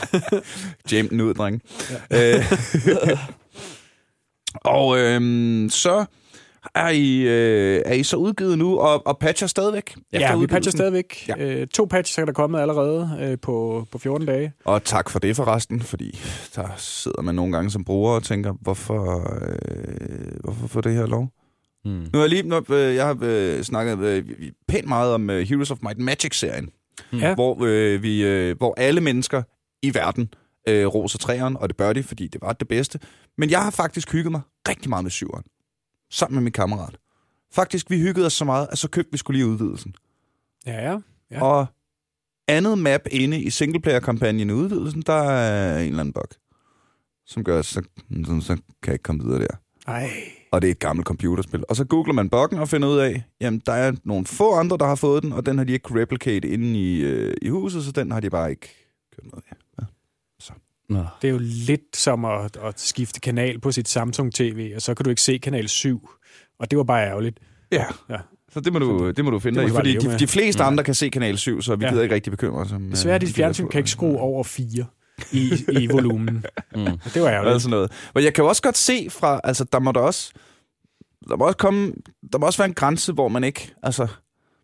[0.92, 1.62] Jam den ud, dreng.
[2.10, 2.38] Ja.
[2.38, 2.52] Øh,
[4.78, 6.04] og øhm, så
[6.74, 9.96] er I, øh, er I så udgivet nu, og, og patcher stadigvæk?
[10.12, 11.28] Ja, vi patcher stadigvæk.
[11.28, 11.34] Ja.
[11.38, 14.52] Øh, to patches er der kommet allerede øh, på, på 14 dage.
[14.64, 16.20] Og tak for det forresten, fordi
[16.56, 21.06] der sidder man nogle gange som bruger og tænker, hvorfor, øh, hvorfor får det her
[21.06, 21.28] lov?
[21.84, 21.90] Mm.
[21.90, 24.24] Nu har jeg lige, nu, øh, jeg har øh, snakket øh,
[24.68, 26.70] pænt meget om øh, Heroes of Might and Magic-serien.
[27.12, 27.34] Ja.
[27.34, 29.42] hvor, øh, vi, øh, hvor alle mennesker
[29.82, 30.28] i verden
[30.68, 33.00] øh, roser træerne, og det bør de, fordi det var det bedste.
[33.38, 35.44] Men jeg har faktisk hygget mig rigtig meget med syveren,
[36.10, 36.96] sammen med min kammerat.
[37.52, 39.94] Faktisk, vi hyggede os så meget, at så købte vi skulle lige udvidelsen.
[40.66, 40.98] Ja, ja.
[41.30, 41.42] Ja.
[41.42, 41.66] Og
[42.48, 46.24] andet map inde i singleplayer-kampagnen i udvidelsen, der er en eller anden bug,
[47.26, 47.82] som gør, så,
[48.24, 49.56] så, så kan jeg ikke komme videre der.
[49.86, 50.10] Ej.
[50.50, 51.64] Og det er et gammelt computerspil.
[51.68, 54.76] Og så googler man buggen og finder ud af, jamen der er nogle få andre,
[54.76, 57.84] der har fået den, og den har de ikke replicate inde i, øh, i huset,
[57.84, 58.68] så den har de bare ikke
[59.14, 59.67] gjort noget af.
[60.88, 61.04] Nå.
[61.22, 65.04] Det er jo lidt som at, at skifte kanal på sit Samsung-TV, og så kan
[65.04, 66.08] du ikke se kanal 7.
[66.60, 67.38] Og det var bare ærgerligt.
[67.72, 67.84] Ja.
[68.10, 68.16] Ja.
[68.52, 70.18] Så det må du, det må du finde det må dig i, fordi de, med.
[70.18, 71.90] de fleste andre kan se kanal 7, så vi Ja.
[71.90, 72.90] gider ikke rigtig bekymre os om...
[72.90, 74.86] Desværre, øh, dit de fjernsyn kan ikke skrue over 4
[75.32, 76.44] i, i volumen.
[76.74, 76.84] Mm.
[77.14, 77.52] Det var ærgerligt.
[77.52, 77.92] Altså noget.
[78.14, 80.32] Men jeg kan jo også godt se fra, altså der må der også,
[81.28, 81.92] der må også komme,
[82.32, 84.06] der må også være en grænse, hvor man ikke, altså,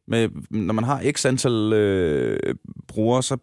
[0.08, 2.54] med, når man har x antal øh,
[2.88, 3.36] brugere, så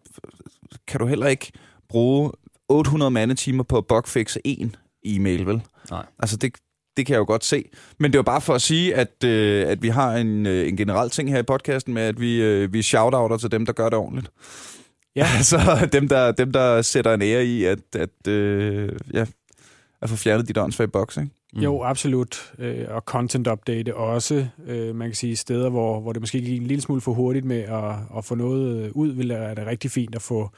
[0.88, 1.52] kan du heller ikke
[1.88, 2.30] bruge
[2.72, 5.62] 800 mandetimer på at bugfixe en e-mail, vel?
[5.90, 6.06] Nej.
[6.18, 6.52] Altså det,
[6.96, 7.68] det kan jeg jo godt se.
[7.98, 10.76] Men det var bare for at sige, at, øh, at vi har en, øh, en
[10.76, 13.88] generel ting her i podcasten med, at vi, øh, vi shout-outer til dem, der gør
[13.88, 14.30] det ordentligt.
[15.16, 15.26] Ja.
[15.36, 19.26] Altså dem, der, dem, der sætter en ære i, at, at, øh, ja,
[20.02, 21.30] at få fjernet dit åndssvage boks, ikke?
[21.52, 21.60] Mm.
[21.60, 22.52] Jo, absolut.
[22.58, 24.46] Øh, og content update også.
[24.66, 27.44] Øh, man kan sige steder, hvor, hvor det måske gik en lille smule for hurtigt
[27.44, 30.50] med at, at få noget ud, vil det er det rigtig fint at få,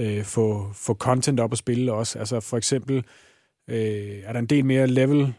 [0.00, 2.18] øh, få, få content op at spille også.
[2.18, 2.96] Altså for eksempel
[3.70, 5.32] øh, er der en del mere level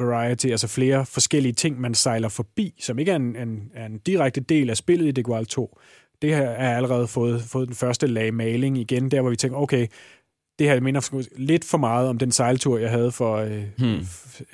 [0.00, 4.40] variety, altså flere forskellige ting, man sejler forbi, som ikke er en, en, en direkte
[4.40, 5.78] del af spillet i Degual 2.
[6.22, 9.58] Det her er allerede fået, fået den første lag maling igen, der hvor vi tænker,
[9.58, 9.86] okay,
[10.58, 14.04] det her minder lidt for meget om den sejltur, jeg havde for, øh, Hmm.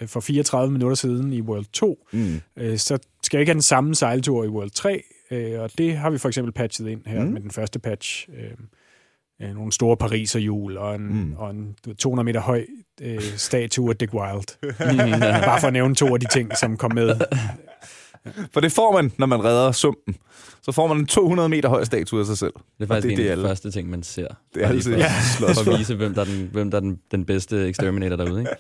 [0.07, 2.07] for 34 minutter siden i World 2.
[2.13, 2.41] Mm.
[2.57, 5.97] Øh, så skal jeg ikke have den samme sejltur i World 3, øh, og det
[5.97, 7.27] har vi for eksempel patchet ind her Mm.
[7.27, 7.33] mm.
[7.33, 8.29] med den første patch.
[8.37, 8.51] Øh,
[9.43, 11.35] øh, nogle store pariser hjul og en, Mm.
[11.39, 12.67] og en du ved, 200 meter høj
[13.01, 14.59] øh, statue af Dick Wild.
[14.63, 15.41] Mm, ja.
[15.45, 17.17] Bare for at nævne to af de ting, som kom med.
[18.53, 20.17] For det får man, når man redder sumpen.
[20.63, 22.53] Så får man en 200 meter høj statue af sig selv.
[22.79, 24.27] Det er faktisk det det, en det, af de første ting, man ser.
[24.55, 24.99] Det er altid for,
[25.47, 25.53] ja.
[25.53, 28.41] for at vise, hvem der er den, hvem der er den, den bedste exterminator derude.
[28.41, 28.53] Ikke?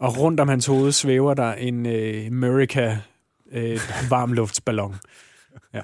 [0.00, 2.98] Og rundt om hans hoved svæver der en øh, America
[3.52, 3.80] øh,
[4.10, 4.94] varmluftsballon.
[5.74, 5.80] Ja.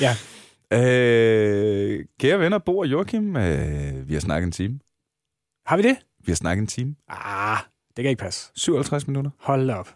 [0.00, 0.16] Ja,
[0.72, 4.78] Øh, kære venner, Bo og Joachim, øh, vi har snakket en time.
[5.66, 5.96] har vi det?
[6.26, 6.94] Vi har snakket en time.
[7.08, 7.58] Ah,
[7.96, 8.50] det kan ikke passe.
[8.56, 9.30] 57 minutter.
[9.38, 9.88] Hold da op.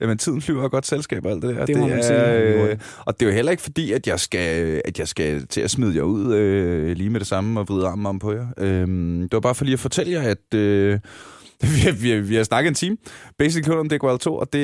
[0.00, 1.66] Jamen, tiden flyver og godt selskab og alt det der.
[1.66, 2.70] Det må man er, sige.
[2.70, 5.60] øh, og det er jo heller ikke fordi, at jeg skal, at jeg skal til
[5.60, 8.46] at smide jer ud øh, lige med det samme og vride armen om på jer.
[8.58, 11.00] Øhm, det var bare for lige at fortælle jer, at øh,
[11.74, 12.96] vi, har, vi, har, vi har snakket en time,
[13.38, 14.62] basically kun om DQL 2, og det,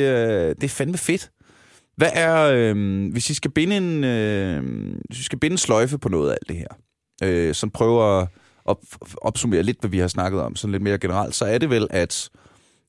[0.57, 1.31] det er fandme fedt.
[1.99, 4.63] Hvad er, øh, hvis I skal binde en, øh,
[5.05, 6.69] hvis I skal binde en sløjfe på noget af alt det her,
[7.23, 8.29] øh, som prøver at
[8.65, 8.79] op,
[9.23, 11.87] opsummere lidt, hvad vi har snakket om, sådan lidt mere generelt, så er det vel,
[11.91, 12.31] at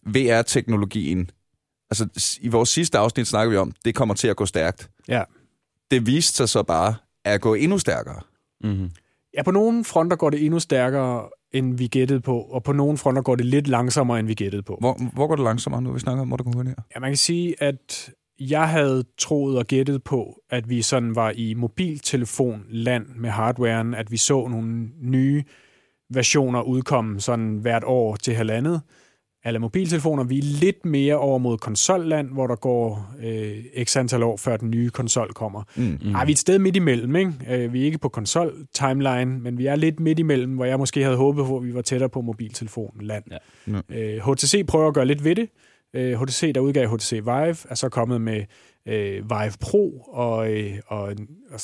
[0.06, 1.30] VR-teknologien,
[1.92, 4.90] altså i vores sidste afsnit snakkede vi om, det kommer til at gå stærkt.
[5.08, 5.24] Ja.
[5.92, 6.96] Det viste sig så bare
[7.26, 8.22] at gå endnu stærkere.
[8.64, 8.92] Mm-hmm.
[9.34, 12.98] Ja, på nogle fronter går det endnu stærkere, end vi gættede på, og på nogle
[12.98, 14.78] fronter går det lidt langsommere, end vi gættede på.
[14.80, 16.74] Hvor, hvor går det langsommere nu, vi snakker om, hvor det går her?
[16.96, 18.10] Ja, man kan sige, at
[18.40, 24.12] jeg havde troet og gættet på, at vi sådan var i mobiltelefonland med hardwaren, at
[24.12, 25.44] vi så nogle nye
[26.10, 28.82] versioner udkomme sådan hvert år til halvandet.
[29.44, 34.24] Alle mobiltelefoner, vi er lidt mere over mod konsolland, hvor der går øh, x antal
[34.24, 35.64] år, før den nye konsol kommer.
[35.76, 35.98] Mm.
[36.02, 36.16] Mm.
[36.16, 37.34] Ej, vi er et sted midt imellem, ikke?
[37.50, 41.04] Øh, vi er ikke på konsol-timeline, men vi er lidt midt imellem, hvor jeg måske
[41.04, 43.24] havde håbet på, at vi var tættere på mobiltelefonland.
[43.32, 43.38] Ja.
[43.68, 44.16] Ja.
[44.16, 45.42] Øh, HTC prøver at gøre lidt ved det.
[45.42, 48.44] Øh, HTC, der udgav HTC Vive, er så kommet med
[48.86, 51.60] øh, Vive Pro, og, øh, og, en- og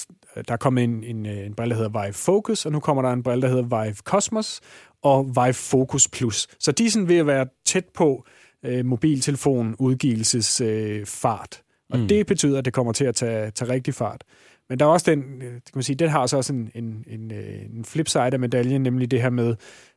[0.47, 3.01] der er kommet en, en, øh, en brille, der hedder Vive Focus, og nu kommer
[3.03, 4.61] der en brille, der hedder Vive Cosmos,
[5.03, 6.47] og Vive Focus Plus.
[6.59, 8.25] Så de er sådan ved at være tæt på
[8.65, 11.61] øh, mobiltelefon udgivelses øh, fart.
[11.89, 12.07] Og Mm.
[12.07, 14.23] det betyder, at det kommer til at tage, tage rigtig fart.
[14.69, 17.03] Men der er også den, øh, kan man sige, den har så også en, en,
[17.07, 19.55] en, øh, en flipside af medaljen, nemlig det her med,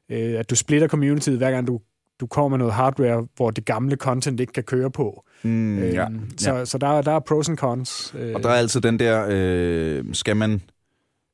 [0.09, 1.81] øh, at du splitter communityet, hver gang du,
[2.21, 5.25] du kommer med noget hardware, hvor det gamle content ikke kan køre på.
[5.43, 6.05] Mm, ja.
[6.05, 6.65] Øhm, så ja.
[6.65, 8.15] så der, der er pros and cons.
[8.19, 10.63] Øh, Og der er altid den der, øh, skal man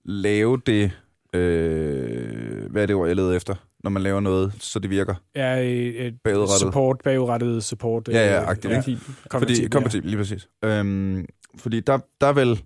[0.04, 0.90] lave det,
[1.34, 3.54] øh, hvad er det ord, jeg leder efter,
[3.84, 6.60] når man laver noget, så det virker er et, et bagudrettet?
[6.60, 8.08] support, bagudrettet support.
[8.08, 8.78] Ja, ja, øh, agtigt, ja?
[8.80, 10.48] Fordi, kompatibel, kompatibel, lige præcis.
[10.64, 11.26] Øhm,
[11.58, 12.62] fordi der, der er vel...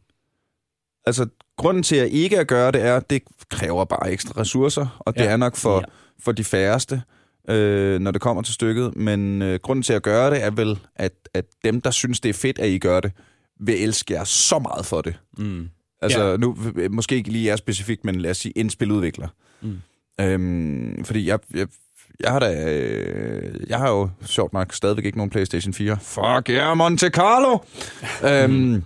[1.06, 5.14] Altså, grunden til at ikke at gøre det er, det kræver bare ekstra ressourcer, og
[5.14, 5.30] det Ja.
[5.30, 5.76] er nok for, Ja.
[5.78, 5.84] ja.
[6.24, 7.02] for de færreste,
[7.49, 8.96] øh, når det kommer til stykket.
[8.96, 12.28] Men øh, grunden til at gøre det er vel, at, at dem, der synes, det
[12.28, 13.12] er fedt, at I gør det,
[13.61, 15.18] vil elske jer så meget for det.
[15.38, 15.68] Mm.
[16.03, 16.36] Altså, Ja.
[16.36, 16.57] nu,
[16.90, 19.28] måske ikke lige er specifikt, men lad os sige en spiludvikler.
[19.62, 19.78] Mm.
[20.20, 21.66] Øhm, fordi jeg, jeg,
[22.20, 22.72] jeg har da...
[22.74, 25.99] Øh, jeg har jo sjovt nok stadigvæk ikke nogen PlayStation 4.
[26.03, 27.59] Fuck yeah, Monte Carlo!
[28.44, 28.82] øhm,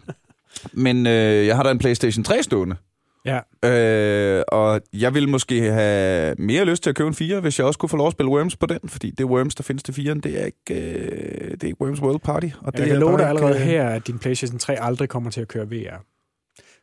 [0.73, 2.77] men øh, jeg har da en PlayStation 3 stående.
[3.25, 3.39] Ja.
[3.65, 7.67] Øh, og jeg ville måske have mere lyst til at købe en 4, hvis jeg
[7.67, 9.93] også kunne få lov at spille Worms på den, fordi det Worms, der findes til
[9.93, 12.47] 4'eren, det er ikke, øh, det er ikke Worms World Party.
[12.47, 14.59] Og Jeg det kan er love bare dig allerede ikke, øh, her, at din PlayStation
[14.59, 16.05] 3 aldrig kommer til at køre VR.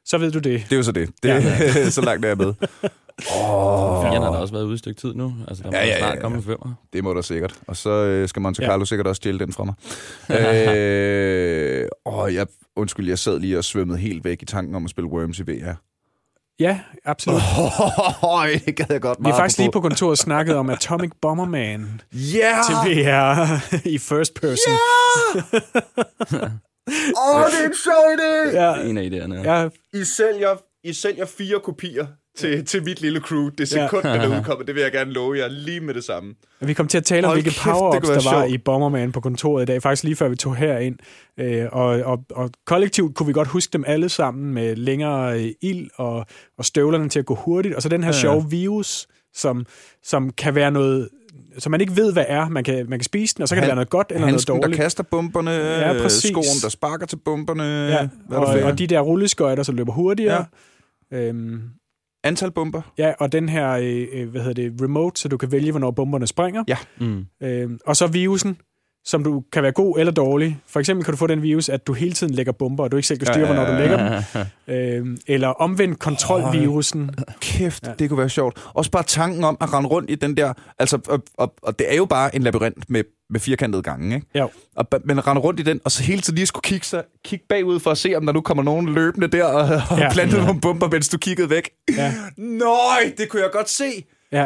[0.06, 0.64] Så ved du det.
[0.64, 1.10] Det er jo så det.
[1.24, 1.90] det Ja.
[1.98, 2.48] så langt er jeg med.
[2.48, 5.34] Åh, Fjern har da også været ude et stykke tid nu.
[5.48, 6.22] Altså, der må Ja, ja, ja, ja, snart ja, ja.
[6.22, 6.74] komme en femmer.
[6.94, 7.60] Det må der sikkert.
[7.68, 8.68] Og så øh, skal Monte Ja.
[8.68, 9.74] Carlo sikkert også stjæle den fra mig.
[11.84, 14.90] øh, åh, jeg, undskyld, jeg sad lige og svømmede helt væk i tanken om at
[14.90, 15.74] spille Worms i VR.
[16.60, 17.42] Ja, absolut.
[18.24, 22.02] Åh, det gad jeg godt Vi har faktisk lige på kontoret snakket om Atomic Bomberman
[22.14, 22.58] Ja!
[22.68, 24.74] til VR i first person.
[27.26, 28.56] Åh, det er en sjov idé!
[28.62, 29.52] Ja, En af idéerne.
[29.52, 32.08] Ja, I sælger, I sælger fire kopier
[32.40, 33.50] til, til mit lille crew.
[33.50, 34.14] Det sekund, ja.
[34.14, 36.34] der udkommer, det vil jeg gerne love jer lige med det samme.
[36.62, 38.54] vi kom til at tale om, Hold hvilke power-ups være der var sjovt.
[38.54, 39.82] i Bomberman på kontoret i dag.
[39.82, 40.96] Faktisk lige før vi tog herind.
[41.40, 45.52] Øh, og, og, og kollektivt kunne vi godt huske dem alle sammen med længere øh,
[45.62, 46.26] ild og,
[46.58, 47.76] og støvlerne til at gå hurtigt.
[47.76, 49.66] Og så den her Ja, sjove virus, som,
[50.04, 51.10] som kan være noget
[51.58, 52.50] som man ikke ved, hvad er.
[52.50, 54.20] Man kan, man kan spise den, og så kan Han- det være noget godt eller
[54.20, 54.82] noget Handsken, der dårligt.
[54.82, 56.30] kaster bomberne, Ja, præcis.
[56.32, 57.64] skoen, der sparker til bomberne.
[57.64, 60.46] Ja, Hvad er og, der og de der rulleskøjter, som løber hurtigere.
[61.12, 61.18] Ja.
[61.18, 61.62] Øhm,
[62.24, 62.82] Antal bomber.
[62.98, 65.92] ja, og den her, øh, øh, hvad hedder det, remote, så du kan vælge, hvornår
[65.92, 66.64] bomberne springer.
[66.68, 66.78] Ja.
[67.00, 67.26] Mm.
[67.44, 68.58] Øhm, og så virusen,
[69.06, 70.60] som du kan være god eller dårlig.
[70.68, 72.98] For eksempel kan du få den virus, at du hele tiden lægger bomber, og du
[72.98, 74.46] ikke selv kan styre, Ja, ja, hvornår du ja, lægger dem.
[74.76, 77.12] Øhm, eller omvendt kontrolvirusen.
[77.42, 77.90] Kæft, Ja.
[77.90, 77.96] ja.
[78.00, 78.66] det kunne være sjovt.
[78.74, 80.54] Også bare tanken om at rende rundt i den der...
[80.80, 84.28] Altså, og, og, og det er jo bare en labyrint med, med firkantede gange, ikke?
[84.36, 84.46] Ja.
[84.76, 87.46] Og, men rende rundt i den, og så hele tiden lige skulle kigge, sig, kigge
[87.50, 90.04] bagud for at se, om der nu kommer nogen løbende der og, og Ja.
[90.04, 90.14] ja.
[90.14, 91.70] plantede nogle bomber, mens du kiggede væk.
[91.98, 92.14] Ja.
[92.38, 94.06] Nøj, det kunne jeg godt se.
[94.32, 94.46] Ja.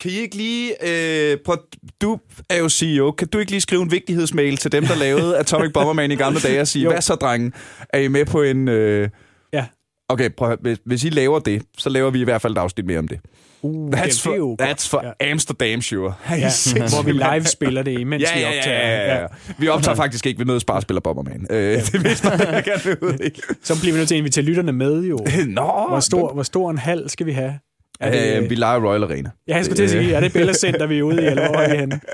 [0.00, 0.72] Kan I ikke lige...
[0.88, 1.56] Øh, prøv,
[2.02, 2.18] du
[2.50, 3.10] er jo CEO.
[3.10, 6.40] Kan du ikke lige skrive en vigtighedsmail til dem, der lavede Atomic Bomberman i gamle
[6.40, 7.52] dage og sige, hvad så, drenge?
[7.88, 8.68] Er I med på en...
[8.68, 9.08] Øh...
[9.52, 9.64] Ja.
[10.08, 12.86] Okay, prøv hvis, hvis I laver det, så laver vi i hvert fald et afsnit
[12.86, 13.20] mere om det.
[13.62, 15.30] Uh, That's for, that's for Ja.
[15.30, 16.14] Amsterdam, sure.
[16.30, 18.88] Ja, hvor vi live spiller det, imens Ja, vi ja, optager.
[18.88, 19.26] ja, ja, ja.
[19.58, 21.46] Vi optager faktisk ikke, vi mødes bare og spiller Bomberman.
[21.50, 23.40] Øh, det vidste jeg gerne ud i.
[23.62, 25.18] Så bliver vi nødt til at invitere lytterne med, jo.
[25.46, 27.58] Nå, Hvor stor, hvor stor en hal skal vi have?
[28.00, 29.30] Er det, Øh, vi leger Royal Arena.
[29.48, 31.48] ja, jeg skulle til at sige, er det Bella Center, vi er ude i, eller
[31.50, 32.00] hvor er vi henne?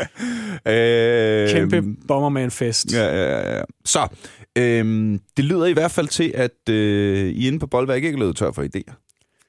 [0.68, 2.93] Øh, Kæmpe Bomberman-fest.
[2.95, 3.62] Ja, ja, ja.
[3.84, 4.09] Så,
[4.59, 8.18] øhm, det lyder i hvert fald til, at øh, I inde på Boldværk ikke er
[8.18, 8.95] løbet tør for idéer.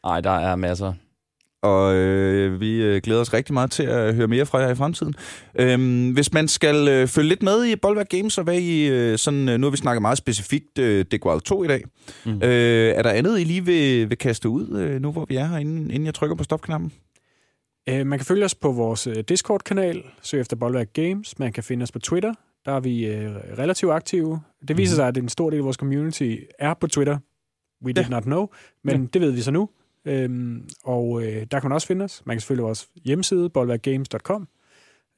[0.09, 0.93] Ej, der er masser.
[1.61, 4.75] Og øh, vi øh, glæder os rigtig meget til at høre mere fra jer i
[4.75, 5.13] fremtiden.
[5.59, 9.17] Øhm, hvis man skal øh, følge lidt med i Boldværk Games, og hvad I, øh,
[9.17, 11.83] sådan, øh, nu har vi snakket meget specifikt øh, Wild 2 i dag.
[12.25, 12.31] Mm.
[12.31, 12.41] Mm.
[12.43, 15.45] Øh, er der andet, I lige vil, vil kaste ud, øh, nu hvor vi er
[15.45, 16.91] her, inden, inden jeg trykker på stopknappen?
[17.89, 21.39] Øh, man kan følge os på vores øh, Discord-kanal, søg efter Boldværk Games.
[21.39, 22.33] Man kan finde os på Twitter,
[22.65, 24.39] der er vi øh, relativt aktive.
[24.67, 24.97] Det viser Mhm.
[24.97, 27.17] sig, at en stor del af vores community er på Twitter.
[27.85, 28.09] We did Ja.
[28.09, 28.47] not know,
[28.83, 29.69] men det ved vi så nu.
[30.07, 32.21] Øhm, og øh, der kan man også finde os.
[32.25, 34.47] Man kan selvfølgelig vores hjemmeside, boldværkgames.com.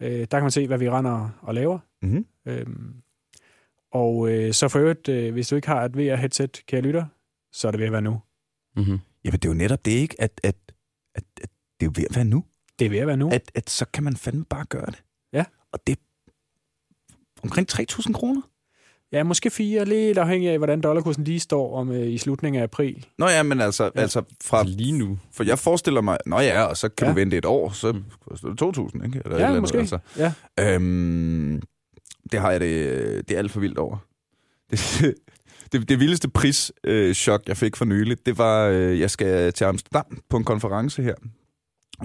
[0.02, 1.80] Øh, der kan man se, hvad vi render og laver.
[2.02, 2.26] Mm-hmm.
[2.46, 2.94] Øhm,
[3.92, 7.06] og øh, så for øvrigt, øh, hvis du ikke har et VR-headset, kære lytter,
[7.52, 8.22] så er det ved at være nu.
[8.76, 9.00] Mm-hmm.
[9.24, 10.22] Jamen, det er jo netop det, ikke?
[10.22, 10.56] At, at,
[11.16, 12.44] at, at det er jo ved at være nu.
[12.80, 13.30] Det er ved at være nu.
[13.30, 15.04] At, at så kan man fandme bare gøre det.
[15.34, 15.46] Ja.
[15.72, 16.02] Og det er
[17.44, 18.42] omkring 3.000 kroner.
[19.12, 22.64] Ja, måske fire, lidt afhængig af, hvordan dollarkursen lige står om øh, i slutningen af
[22.64, 23.05] april.
[23.18, 24.01] Nå ja, men altså, Ja.
[24.01, 25.18] altså fra, Lige nu.
[25.32, 27.12] for jeg forestiller mig, nå ja, og så kan Ja.
[27.14, 29.22] du vente et år, så koster det 2.000, ikke?
[29.26, 29.78] Eller Ja, eller måske.
[29.78, 30.34] Andet, altså.
[30.57, 30.74] Ja.
[30.76, 31.62] Øhm,
[32.32, 33.97] det har jeg det, det er alt for vildt over.
[34.72, 35.16] Det,
[35.72, 39.66] det, det vildeste prischok, øh, jeg fik for nylig, det var, øh, jeg skal til
[39.66, 41.14] Amsterdam på en konference her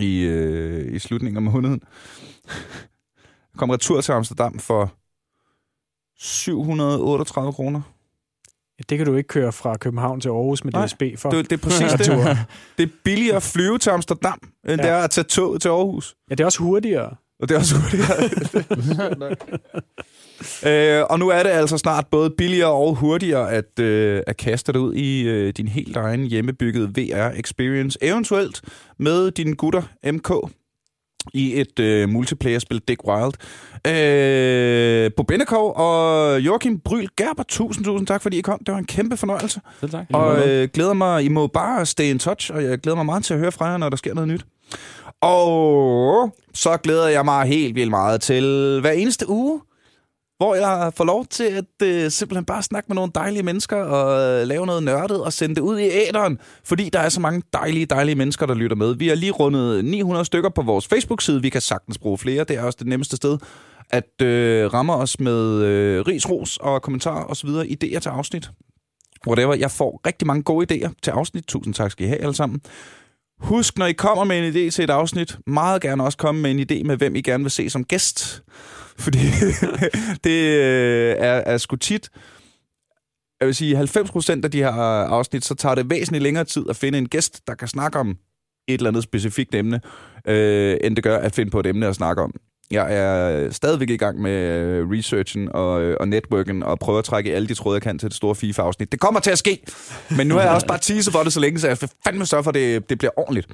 [0.00, 1.80] i, øh, i slutningen af måneden.
[3.54, 4.94] Jeg kom retur til Amsterdam for
[6.18, 7.80] 738 kroner.
[8.88, 11.30] Det kan du ikke køre fra København til Aarhus med Nej, DSB for.
[11.30, 12.38] Det, det er præcis det.
[12.78, 14.70] Det er billigere at flyve til Amsterdam, end Ja.
[14.70, 14.82] ja.
[14.82, 16.14] det er at tage toget til Aarhus.
[16.30, 17.10] Ja, det er også hurtigere.
[17.40, 18.30] Og det er også hurtigere.
[21.00, 24.72] øh, og nu er det altså snart både billigere og hurtigere at, øh, at kaste
[24.72, 27.98] dig ud i øh, din helt egen hjemmebyggede VR-experience.
[28.02, 28.62] Eventuelt
[28.98, 30.30] med dine gutter MK
[31.32, 33.32] i et øh, multiplayer-spil Dick Wild.
[33.86, 38.58] Øh, Bo Bennekov og Joachim Bryl Gerber, tusind, tusind tak, fordi I kom.
[38.66, 39.60] Det var en kæmpe fornøjelse.
[39.80, 40.06] Selv tak.
[40.12, 43.24] Og øh, glæder mig, I må bare stay in touch, og jeg glæder mig meget
[43.24, 44.44] til at høre fra jer, når der sker noget nyt.
[45.20, 49.60] Og så glæder jeg mig helt vildt meget til hver eneste uge
[50.36, 54.22] hvor jeg får lov til at øh, simpelthen bare snakke med nogle dejlige mennesker og
[54.40, 57.42] øh, lave noget nørdet og sende det ud i æderen, fordi der er så mange
[57.52, 58.94] dejlige, dejlige mennesker, der lytter med.
[58.94, 61.42] Vi har lige rundet 900 stykker på vores Facebook-side.
[61.42, 62.44] Vi kan sagtens bruge flere.
[62.44, 63.38] Det er også det nemmeste sted
[63.90, 67.48] at øh, ramme os med øh, ris, ros og kommentarer osv.
[67.48, 68.50] idéer til afsnit.
[69.26, 69.54] Whatever.
[69.54, 71.44] Jeg får rigtig mange gode idéer til afsnit.
[71.44, 72.60] Tusind tak skal I have alle sammen.
[73.40, 76.50] Husk, når I kommer med en idé til et afsnit, meget gerne også komme med
[76.50, 78.42] en idé med, hvem I gerne vil se som gæst.
[78.98, 79.18] Fordi
[80.24, 82.10] det øh, er, er sgu tit...
[83.40, 86.64] Jeg vil sige, 90% af de her øh, afsnit, så tager det væsentligt længere tid
[86.70, 88.16] at finde en gæst, der kan snakke om
[88.68, 89.80] et eller andet specifikt emne,
[90.28, 92.34] øh, end det gør at finde på et emne at snakke om.
[92.70, 95.70] Jeg er stadigvæk i gang med øh, researchen og,
[96.00, 98.92] og networken og prøver at trække alle de tråde, jeg kan til det store FIFA-afsnit.
[98.92, 99.62] Det kommer til at ske,
[100.16, 102.44] men nu har jeg også bare teaset for det så længe, så jeg fandme sørge
[102.44, 103.48] for, at det, det bliver ordentligt.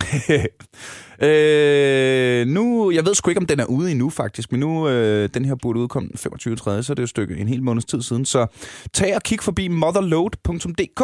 [1.28, 5.28] øh, nu, jeg ved sgu ikke, om den er ude endnu faktisk, men nu, øh,
[5.34, 6.56] den her burde udkomme 25.
[6.56, 8.24] 3, så det er et stykke en hel måneds tid siden.
[8.24, 8.46] Så
[8.92, 11.02] tag og kig forbi motherload.dk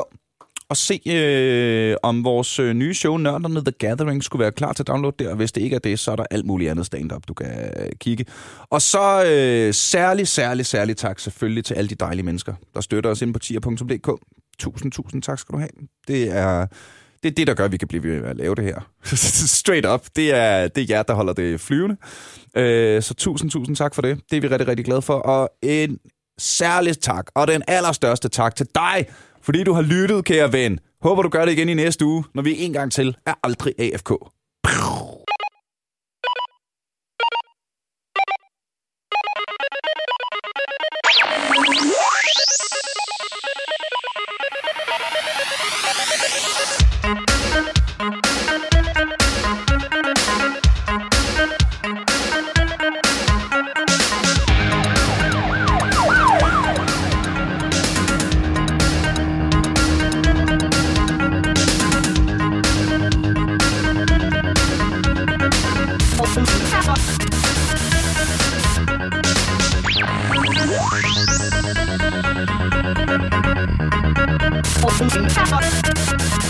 [0.69, 4.87] og se, øh, om vores øh, nye show, Nørderne The Gathering, skulle være klar til
[4.87, 5.35] download der.
[5.35, 7.89] Hvis det ikke er det, så er der alt muligt andet stand-up, du kan øh,
[8.01, 8.25] kigge.
[8.71, 13.11] Og så øh, særlig, særlig, særlig tak selvfølgelig til alle de dejlige mennesker, der støtter
[13.11, 14.11] os ind på tier.dk.
[14.59, 15.71] Tusind, tusind tak skal du have.
[16.09, 16.67] Det er
[17.23, 18.81] det, er det der gør, at vi kan blive ved med at lave det her.
[19.61, 20.07] Straight up.
[20.17, 21.97] Det er, det er jer, der holder det flyvende.
[22.57, 24.21] Øh, så tusind, tusind tak for det.
[24.31, 25.15] Det er vi rigtig, rigtig glade for.
[25.15, 25.99] Og en
[26.39, 29.07] særlig tak, og den allerstørste tak til dig,
[29.43, 30.79] fordi du har lyttet, kære ven.
[31.03, 33.75] Håber, du gør det igen i næste uge, når vi en gang til er aldrig
[33.79, 34.11] AFK.
[74.85, 76.46] oh you.